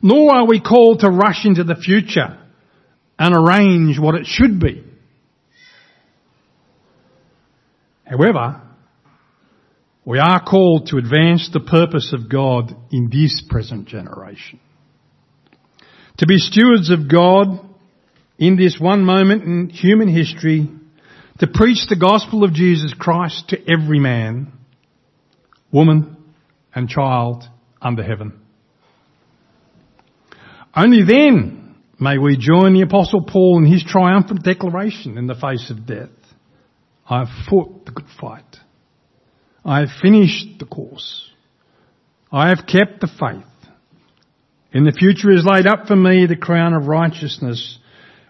Nor 0.02 0.36
are 0.36 0.46
we 0.46 0.60
called 0.60 1.00
to 1.00 1.10
rush 1.10 1.46
into 1.46 1.64
the 1.64 1.78
future 1.78 2.38
and 3.18 3.34
arrange 3.34 3.98
what 3.98 4.16
it 4.16 4.26
should 4.26 4.60
be. 4.60 4.84
However, 8.04 8.64
we 10.04 10.20
are 10.20 10.44
called 10.44 10.88
to 10.88 10.98
advance 10.98 11.50
the 11.54 11.62
purpose 11.62 12.12
of 12.12 12.30
God 12.30 12.76
in 12.92 13.10
this 13.10 13.42
present 13.50 13.88
generation. 13.88 14.60
To 16.20 16.28
be 16.28 16.38
stewards 16.38 16.90
of 16.90 17.10
God 17.10 17.66
in 18.38 18.58
this 18.58 18.78
one 18.78 19.06
moment 19.06 19.44
in 19.44 19.70
human 19.70 20.10
history 20.10 20.70
to 21.40 21.48
preach 21.48 21.88
the 21.88 21.96
gospel 21.96 22.44
of 22.44 22.54
Jesus 22.54 22.94
Christ 22.94 23.50
to 23.50 23.58
every 23.72 24.02
man, 24.02 24.52
woman 25.72 26.18
and 26.76 26.90
child 26.90 27.46
under 27.82 28.04
heaven. 28.04 28.38
Only 30.76 31.04
then 31.04 31.78
may 32.02 32.18
we 32.18 32.36
join 32.38 32.74
the 32.74 32.82
apostle 32.82 33.24
Paul 33.24 33.60
in 33.60 33.72
his 33.72 33.86
triumphant 33.86 34.44
declaration 34.44 35.18
in 35.18 35.28
the 35.28 35.36
face 35.36 35.72
of 35.72 35.86
death. 35.86 36.10
I 37.10 37.20
have 37.20 37.48
fought 37.50 37.86
the 37.86 37.94
good 37.94 38.10
fight. 38.20 38.58
I 39.64 39.80
have 39.80 39.90
finished 40.02 40.60
the 40.60 40.66
course. 40.66 41.32
I 42.30 42.50
have 42.50 42.68
kept 42.68 43.00
the 43.00 43.08
faith. 43.08 43.46
In 44.72 44.84
the 44.84 44.92
future 44.92 45.32
is 45.32 45.46
laid 45.46 45.66
up 45.66 45.88
for 45.88 45.96
me 45.96 46.28
the 46.28 46.36
crown 46.36 46.74
of 46.74 46.86
righteousness, 46.88 47.80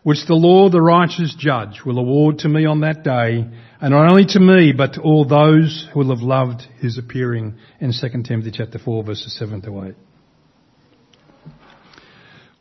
which 0.03 0.25
the 0.25 0.35
Lord, 0.35 0.71
the 0.71 0.81
righteous 0.81 1.35
judge, 1.37 1.81
will 1.85 1.99
award 1.99 2.39
to 2.39 2.49
me 2.49 2.65
on 2.65 2.79
that 2.81 3.03
day, 3.03 3.45
and 3.81 3.91
not 3.91 4.09
only 4.09 4.25
to 4.25 4.39
me, 4.39 4.71
but 4.71 4.93
to 4.93 5.01
all 5.01 5.25
those 5.25 5.87
who 5.91 5.99
will 5.99 6.15
have 6.15 6.23
loved 6.23 6.61
his 6.79 6.97
appearing 6.97 7.57
in 7.81 7.91
2 7.91 8.23
Timothy 8.23 8.51
chapter 8.51 8.79
4 8.79 9.03
verses 9.03 9.37
7 9.37 9.61
to 9.63 9.85
8. 9.87 9.95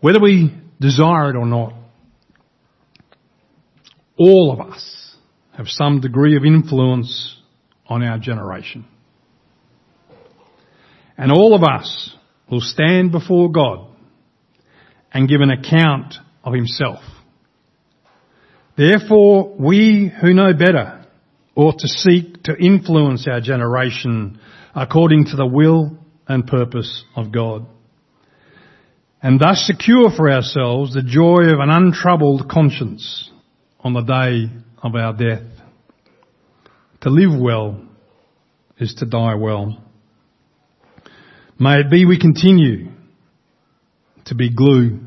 Whether 0.01 0.21
we 0.21 0.53
desire 0.81 1.31
it 1.31 1.37
or 1.37 1.47
not, 1.47 1.75
all 4.17 4.53
of 4.53 4.73
us 4.73 5.17
have 5.57 5.69
some 5.69 6.01
degree 6.01 6.37
of 6.37 6.45
influence 6.45 7.37
on 7.87 8.03
our 8.03 8.19
generation. 8.19 8.85
And 11.17 11.33
all 11.33 11.55
of 11.55 11.63
us 11.63 12.15
will 12.51 12.61
stand 12.61 13.13
before 13.13 13.51
God 13.51 13.87
and 15.13 15.29
give 15.29 15.41
an 15.41 15.51
account 15.51 16.15
of 16.45 16.55
himself. 16.55 17.01
Therefore, 18.77 19.55
we 19.59 20.13
who 20.21 20.33
know 20.35 20.53
better 20.53 21.05
ought 21.55 21.79
to 21.81 21.89
seek 21.89 22.45
to 22.45 22.57
influence 22.57 23.27
our 23.29 23.41
generation 23.41 24.39
according 24.75 25.25
to 25.27 25.37
the 25.37 25.47
will 25.47 25.99
and 26.29 26.47
purpose 26.47 27.05
of 27.17 27.33
God. 27.33 27.67
And 29.21 29.41
thus 29.41 29.67
secure 29.67 30.11
for 30.17 30.31
ourselves 30.31 30.95
the 30.95 31.03
joy 31.03 31.53
of 31.53 31.59
an 31.59 31.71
untroubled 31.71 32.49
conscience 32.49 33.29
on 33.81 33.95
the 33.95 34.03
day 34.03 34.55
of 34.81 34.95
our 34.95 35.13
death. 35.13 35.43
To 37.01 37.11
live 37.11 37.39
well 37.41 37.85
is 38.79 38.95
to 38.95 39.07
die 39.07 39.35
well. 39.35 39.83
May 41.61 41.81
it 41.81 41.91
be 41.91 42.05
we 42.05 42.21
continue 42.21 42.93
to 44.27 44.35
be 44.35 44.55
glue 44.55 45.01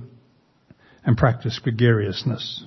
and 1.05 1.15
practice 1.17 1.59
gregariousness. 1.59 2.65